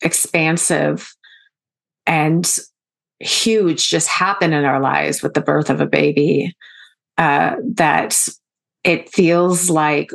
[0.02, 1.14] expansive
[2.06, 2.58] and
[3.20, 6.56] huge just happened in our lives with the birth of a baby
[7.18, 8.18] uh, that
[8.84, 10.12] it feels like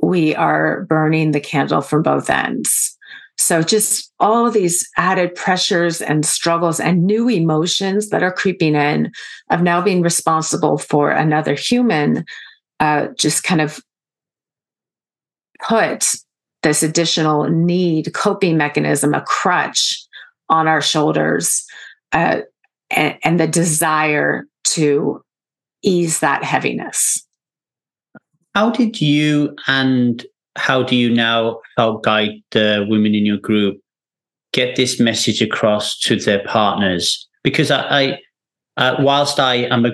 [0.00, 2.96] we are burning the candle from both ends.
[3.38, 9.10] So, just all these added pressures and struggles and new emotions that are creeping in
[9.50, 12.24] of now being responsible for another human
[12.80, 13.80] uh, just kind of
[15.66, 16.14] put
[16.62, 20.04] this additional need, coping mechanism, a crutch
[20.48, 21.64] on our shoulders,
[22.12, 22.40] uh,
[22.90, 25.22] and, and the desire to
[25.82, 27.26] ease that heaviness.
[28.54, 30.24] How did you and
[30.56, 33.78] how do you now help guide the women in your group
[34.52, 37.28] get this message across to their partners?
[37.42, 38.18] Because I, I
[38.76, 39.92] uh, whilst I am a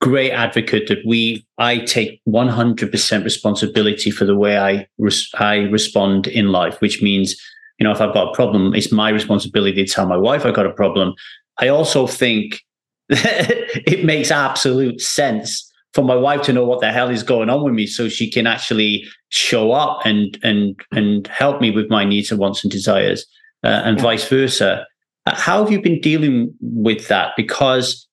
[0.00, 6.26] great advocate that we, I take 100% responsibility for the way I res- I respond
[6.26, 7.36] in life, which means,
[7.78, 10.54] you know, if I've got a problem, it's my responsibility to tell my wife I've
[10.54, 11.14] got a problem.
[11.58, 12.60] I also think
[13.08, 17.64] it makes absolute sense for my wife to know what the hell is going on
[17.64, 22.04] with me so she can actually show up and and and help me with my
[22.04, 23.26] needs and wants and desires
[23.64, 24.02] uh, and yeah.
[24.02, 24.86] vice versa.
[25.26, 27.32] Uh, how have you been dealing with that?
[27.36, 28.06] Because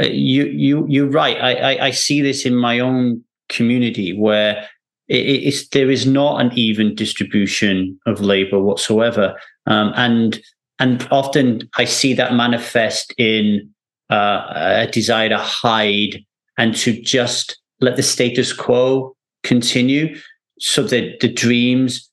[0.00, 1.36] uh, you you you're right.
[1.40, 4.66] I, I, I see this in my own community where
[5.08, 9.38] it, it's there is not an even distribution of labor whatsoever.
[9.66, 10.40] Um, and
[10.78, 13.68] and often I see that manifest in
[14.10, 16.24] uh, a desire to hide
[16.58, 20.16] and to just let the status quo continue
[20.58, 22.10] so that the dreams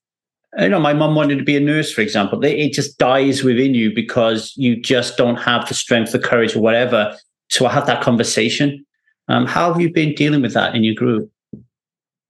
[0.59, 2.41] you know my mom wanted to be a nurse for example.
[2.45, 6.61] It just dies within you because you just don't have the strength the courage or
[6.61, 7.17] whatever
[7.49, 8.85] to have that conversation.
[9.27, 11.29] Um, how have you been dealing with that in your group?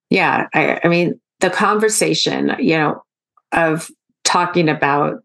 [0.09, 3.03] Yeah I, I mean the conversation you know
[3.51, 3.91] of
[4.23, 5.21] talking about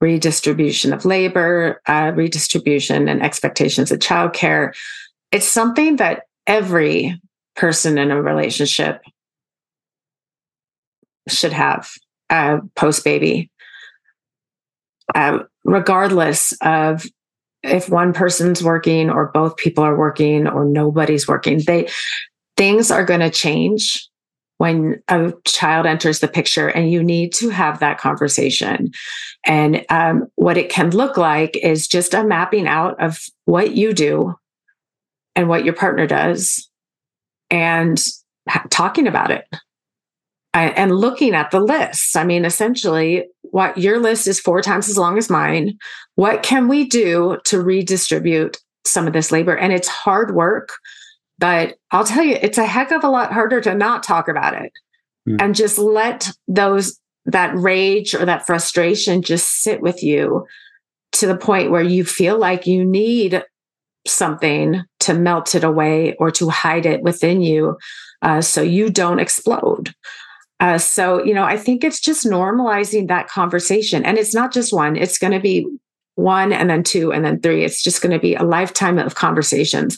[0.00, 4.74] redistribution of labor uh, redistribution and expectations of childcare
[5.30, 7.18] it's something that every
[7.54, 9.00] person in a relationship
[11.28, 11.88] should have
[12.28, 13.50] uh, post baby,
[15.14, 17.06] uh, regardless of
[17.62, 21.60] if one person's working or both people are working or nobody's working.
[21.64, 21.88] They
[22.56, 24.08] things are going to change
[24.58, 28.90] when a child enters the picture, and you need to have that conversation.
[29.46, 33.94] And um, what it can look like is just a mapping out of what you
[33.94, 34.34] do
[35.36, 36.68] and what your partner does
[37.50, 38.00] and
[38.70, 39.44] talking about it
[40.52, 42.16] and looking at the lists.
[42.16, 45.78] I mean, essentially, what your list is four times as long as mine.
[46.16, 49.56] What can we do to redistribute some of this labor?
[49.56, 50.70] And it's hard work,
[51.38, 54.54] but I'll tell you, it's a heck of a lot harder to not talk about
[54.54, 54.72] it
[55.28, 55.40] mm.
[55.40, 60.46] and just let those that rage or that frustration just sit with you
[61.12, 63.44] to the point where you feel like you need
[64.06, 67.76] something to melt it away or to hide it within you
[68.22, 69.94] uh, so you don't explode.
[70.60, 74.04] Uh, so, you know, I think it's just normalizing that conversation.
[74.04, 75.66] And it's not just one, it's going to be
[76.16, 77.64] one and then two and then three.
[77.64, 79.96] It's just going to be a lifetime of conversations.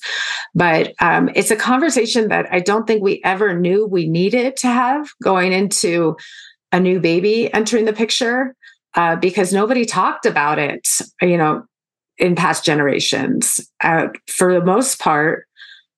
[0.54, 4.68] But um, it's a conversation that I don't think we ever knew we needed to
[4.68, 6.16] have going into
[6.70, 8.54] a new baby entering the picture.
[8.94, 10.86] Uh, because nobody talked about it,
[11.22, 11.64] you know,
[12.22, 13.60] in past generations.
[13.82, 15.48] Uh, for the most part,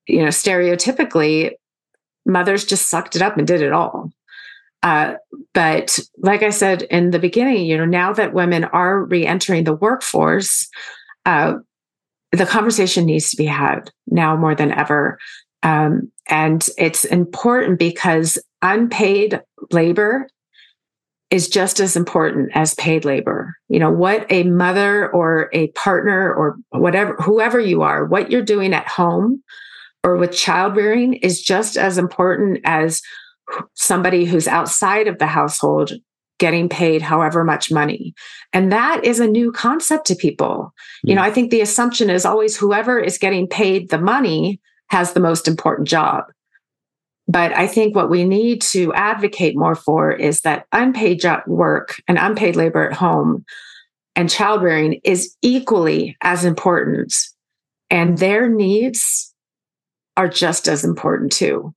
[0.09, 1.51] you know, stereotypically,
[2.25, 4.11] mothers just sucked it up and did it all.
[4.83, 5.15] Uh,
[5.53, 9.75] but like I said in the beginning, you know, now that women are re-entering the
[9.75, 10.67] workforce,
[11.27, 11.55] uh,
[12.33, 15.19] the conversation needs to be had now more than ever.
[15.63, 20.27] Um, and it's important because unpaid labor
[21.31, 23.57] is just as important as paid labor.
[23.69, 28.43] You know, what a mother or a partner or whatever, whoever you are, what you're
[28.43, 29.43] doing at home
[30.05, 33.01] or with child rearing is just as important as
[33.75, 35.93] somebody who's outside of the household
[36.39, 38.15] getting paid however much money.
[38.53, 40.75] And that is a new concept to people.
[41.03, 41.29] You know, hmm.
[41.29, 45.49] I think the assumption is always whoever is getting paid the money has the most
[45.49, 46.25] important job.
[47.27, 52.19] But I think what we need to advocate more for is that unpaid work and
[52.19, 53.45] unpaid labor at home
[54.17, 57.15] and child rearing is equally as important.
[57.91, 59.35] And their needs
[60.17, 61.75] are just as important too.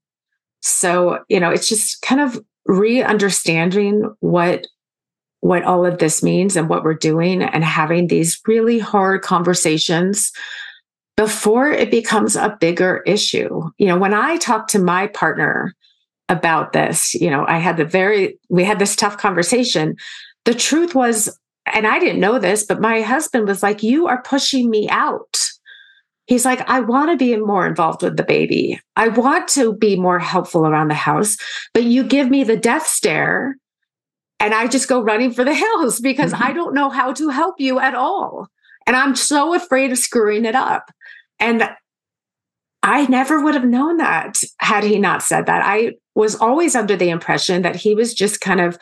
[0.61, 4.67] So, you know, it's just kind of re-understanding what
[5.41, 10.31] what all of this means and what we're doing and having these really hard conversations
[11.17, 13.69] before it becomes a bigger issue.
[13.77, 15.75] You know, when I talk to my partner
[16.29, 19.95] about this, you know, I had the very, we had this tough conversation.
[20.45, 21.37] The truth was,
[21.73, 25.49] and I didn't know this, but my husband was like, You are pushing me out.
[26.27, 28.79] He's like, I want to be more involved with the baby.
[28.97, 31.37] I want to be more helpful around the house,
[31.73, 33.55] but you give me the death stare
[34.39, 36.43] and I just go running for the hills because mm-hmm.
[36.43, 38.47] I don't know how to help you at all.
[38.85, 40.91] And I'm so afraid of screwing it up.
[41.39, 41.69] And
[42.83, 45.63] I never would have known that had he not said that.
[45.63, 48.77] I was always under the impression that he was just kind of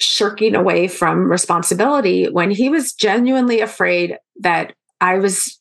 [0.00, 5.60] shirking away from responsibility when he was genuinely afraid that I was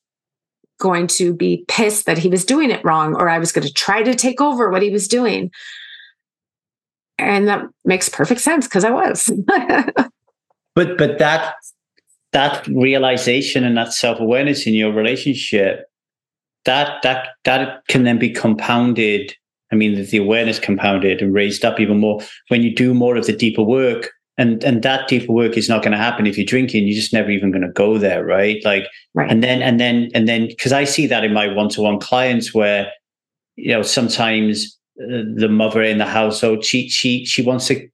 [0.80, 3.74] going to be pissed that he was doing it wrong or I was going to
[3.74, 5.52] try to take over what he was doing.
[7.18, 9.32] And that makes perfect sense because I was.
[10.76, 11.56] but but that
[12.32, 15.86] that realization and that self-awareness in your relationship
[16.68, 19.34] that that that can then be compounded.
[19.72, 23.26] I mean the awareness compounded and raised up even more when you do more of
[23.26, 24.12] the deeper work.
[24.38, 26.86] And and that deeper work is not going to happen if you're drinking.
[26.86, 28.64] You're just never even going to go there right?
[28.64, 29.32] Like right.
[29.32, 32.92] and then and then and then because i see that in my one-to-one clients where
[33.56, 37.88] you know sometimes the mother in the household she she she wants to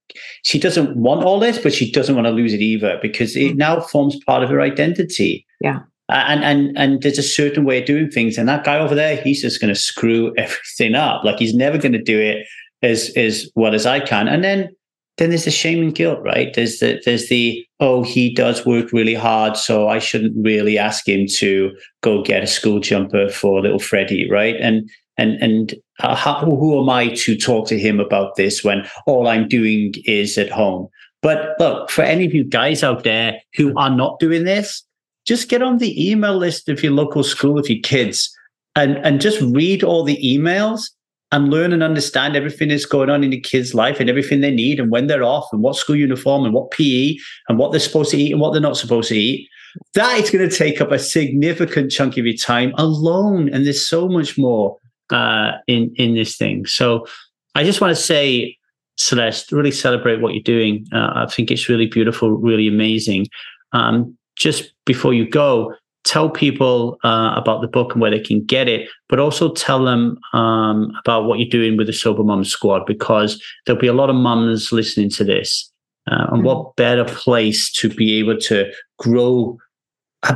[0.43, 3.53] she doesn't want all this but she doesn't want to lose it either because it
[3.53, 3.55] mm.
[3.55, 5.45] now forms part of her identity.
[5.61, 5.80] Yeah
[6.14, 8.38] and and and there's a certain way of doing things.
[8.38, 11.24] And that guy over there he's just going to screw everything up.
[11.24, 12.45] Like he's never going to do it
[12.82, 14.28] as as well as i can.
[14.28, 14.70] And then
[15.18, 16.53] then there's the shame and guilt right?
[16.53, 21.07] There's the there's the oh he does work really hard so i shouldn't really ask
[21.07, 24.55] him to go get a school jumper for little freddie right?
[24.59, 28.88] And and and uh, how, who am I to talk to him about this when
[29.05, 30.88] all I'm doing is at home?
[31.22, 34.84] But look, for any of you guys out there who are not doing this,
[35.26, 38.36] just get on the email list of your local school of your kids
[38.76, 40.89] and, and just read all the emails
[41.32, 44.51] and learn and understand everything that's going on in the kids' life and everything they
[44.51, 47.15] need and when they're off and what school uniform and what PE
[47.49, 49.49] and what they're supposed to eat and what they're not supposed to eat.
[49.95, 53.49] That is going to take up a significant chunk of your time alone.
[53.49, 54.78] And there's so much more
[55.09, 56.67] uh, in in this thing.
[56.67, 57.07] So
[57.55, 58.55] I just want to say,
[58.97, 60.86] Celeste, really celebrate what you're doing.
[60.93, 63.28] Uh, I think it's really beautiful, really amazing.
[63.71, 65.73] Um, just before you go,
[66.03, 69.84] tell people uh, about the book and where they can get it, but also tell
[69.84, 73.93] them um, about what you're doing with the Sober Mom Squad because there'll be a
[73.93, 75.69] lot of mums listening to this.
[76.11, 76.43] Uh, and mm-hmm.
[76.43, 78.69] what better place to be able to
[78.99, 79.57] grow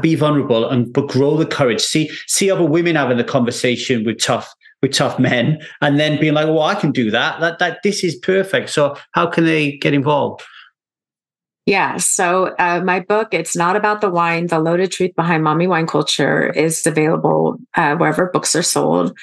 [0.01, 1.81] be vulnerable and but grow the courage.
[1.81, 6.33] See see other women having the conversation with tough with tough men, and then being
[6.33, 7.39] like, "Well, I can do that.
[7.39, 10.43] That that this is perfect." So how can they get involved?
[11.67, 11.97] Yeah.
[11.97, 14.47] So uh, my book, it's not about the wine.
[14.47, 19.15] The loaded truth behind mommy wine culture is available uh, wherever books are sold.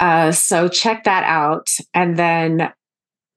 [0.00, 2.72] Uh, so check that out, and then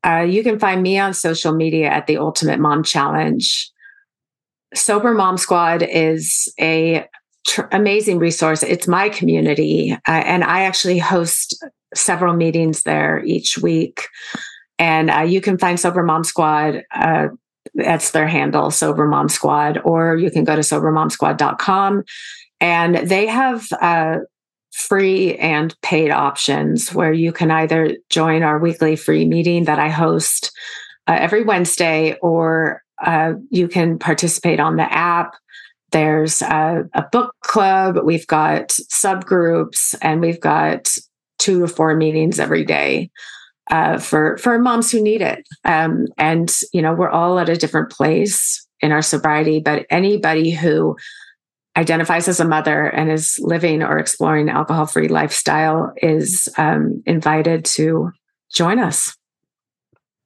[0.05, 3.69] uh, you can find me on social media at the Ultimate Mom Challenge.
[4.73, 7.05] Sober Mom Squad is a
[7.45, 8.63] tr- amazing resource.
[8.63, 11.61] It's my community, uh, and I actually host
[11.93, 14.07] several meetings there each week.
[14.79, 16.83] And uh, you can find Sober Mom Squad.
[17.73, 22.03] That's their handle, Sober Mom Squad, or you can go to sobermomsquad.com.
[22.59, 24.17] And they have uh,
[24.71, 29.89] free and paid options where you can either join our weekly free meeting that I
[29.89, 30.51] host
[31.07, 35.35] uh, every Wednesday, or uh, you can participate on the app.
[35.91, 37.97] There's a, a, book club.
[38.03, 40.87] We've got subgroups, and we've got
[41.39, 43.09] two to four meetings every day
[43.71, 45.47] uh, for for moms who need it.
[45.65, 50.51] Um, and you know, we're all at a different place in our sobriety, but anybody
[50.51, 50.95] who
[51.77, 58.11] identifies as a mother and is living or exploring alcohol-free lifestyle is um, invited to
[58.53, 59.15] join us.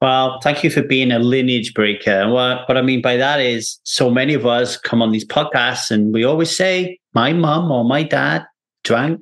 [0.02, 2.12] Well, thank you for being a lineage breaker.
[2.12, 5.26] And what, what I mean by that is so many of us come on these
[5.26, 8.46] podcasts and we always say, my mom or my dad
[8.84, 9.22] drank.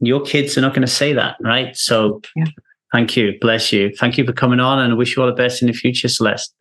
[0.00, 1.76] Your kids are not going to say that, right?
[1.76, 2.44] So yeah.
[2.92, 3.34] Thank you.
[3.40, 3.94] Bless you.
[3.96, 6.08] Thank you for coming on and I wish you all the best in the future,
[6.08, 6.54] Celeste.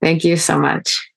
[0.00, 1.08] Thank you so much.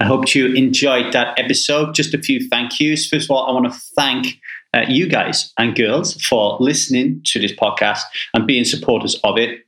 [0.00, 1.94] I hope you enjoyed that episode.
[1.94, 3.08] Just a few thank yous.
[3.08, 4.38] First of all, I want to thank
[4.74, 8.02] uh, you guys and girls for listening to this podcast
[8.34, 9.60] and being supporters of it.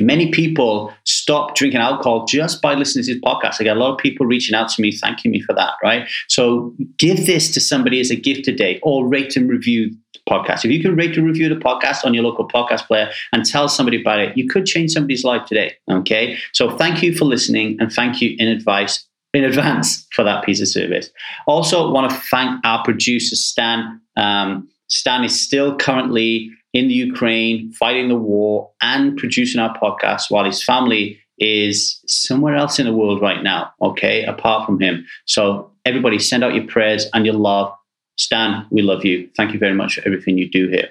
[0.00, 3.56] Many people stop drinking alcohol just by listening to this podcast.
[3.58, 6.08] I get a lot of people reaching out to me, thanking me for that, right?
[6.28, 9.96] So give this to somebody as a gift today or rate and review
[10.28, 10.64] podcast.
[10.64, 13.68] If you can rate and review the podcast on your local podcast player and tell
[13.68, 16.38] somebody about it, you could change somebody's life today, okay?
[16.52, 20.60] So thank you for listening and thank you in advice in advance for that piece
[20.60, 21.10] of service.
[21.46, 24.00] Also, want to thank our producer, Stan.
[24.16, 30.24] Um, Stan is still currently in the Ukraine fighting the war and producing our podcast
[30.30, 35.06] while his family is somewhere else in the world right now, okay, apart from him.
[35.26, 37.72] So, everybody, send out your prayers and your love.
[38.18, 39.28] Stan, we love you.
[39.36, 40.88] Thank you very much for everything you do here.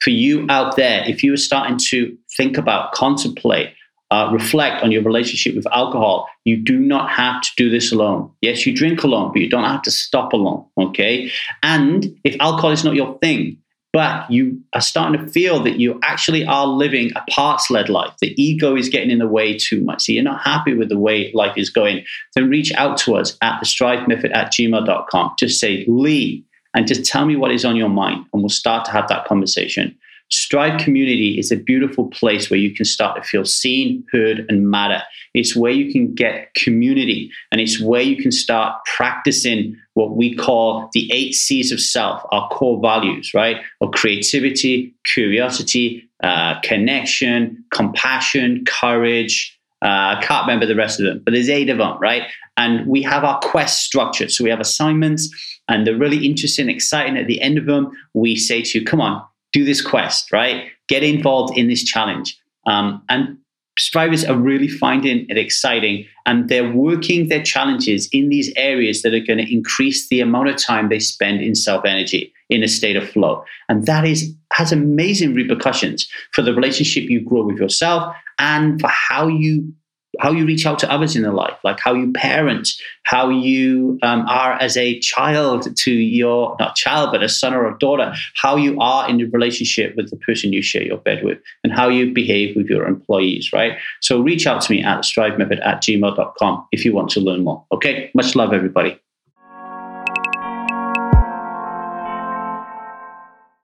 [0.00, 3.72] For you out there, if you are starting to think about, contemplate,
[4.10, 6.28] uh, reflect on your relationship with alcohol.
[6.44, 8.30] You do not have to do this alone.
[8.40, 10.64] Yes, you drink alone, but you don't have to stop alone.
[10.78, 11.30] Okay.
[11.62, 13.58] And if alcohol is not your thing,
[13.92, 18.12] but you are starting to feel that you actually are living a parts led life,
[18.20, 20.98] the ego is getting in the way too much, so you're not happy with the
[20.98, 22.04] way life is going,
[22.34, 25.34] then reach out to us at the at gmail.com.
[25.38, 26.44] Just say, Lee,
[26.74, 29.24] and just tell me what is on your mind, and we'll start to have that
[29.26, 29.96] conversation.
[30.30, 34.70] Strive Community is a beautiful place where you can start to feel seen, heard, and
[34.70, 35.02] matter.
[35.32, 40.34] It's where you can get community and it's where you can start practicing what we
[40.34, 43.56] call the eight C's of self, our core values, right?
[43.80, 49.58] Or creativity, curiosity, uh, connection, compassion, courage.
[49.80, 52.24] Uh, I can't remember the rest of them, but there's eight of them, right?
[52.56, 54.28] And we have our quest structure.
[54.28, 55.30] So we have assignments
[55.68, 57.16] and they're really interesting, exciting.
[57.16, 60.68] At the end of them, we say to you, come on, do this quest, right?
[60.88, 62.38] Get involved in this challenge.
[62.66, 63.38] Um, and
[63.78, 69.14] strivers are really finding it exciting and they're working their challenges in these areas that
[69.14, 72.68] are going to increase the amount of time they spend in self energy in a
[72.68, 77.58] state of flow and that is has amazing repercussions for the relationship you grow with
[77.58, 79.72] yourself and for how you
[80.18, 82.68] how you reach out to others in their life, like how you parent,
[83.04, 87.66] how you um, are as a child to your, not child, but a son or
[87.66, 91.24] a daughter, how you are in your relationship with the person you share your bed
[91.24, 93.78] with, and how you behave with your employees, right?
[94.00, 97.64] So reach out to me at strivemethod at gmail.com if you want to learn more.
[97.72, 98.98] Okay, much love, everybody.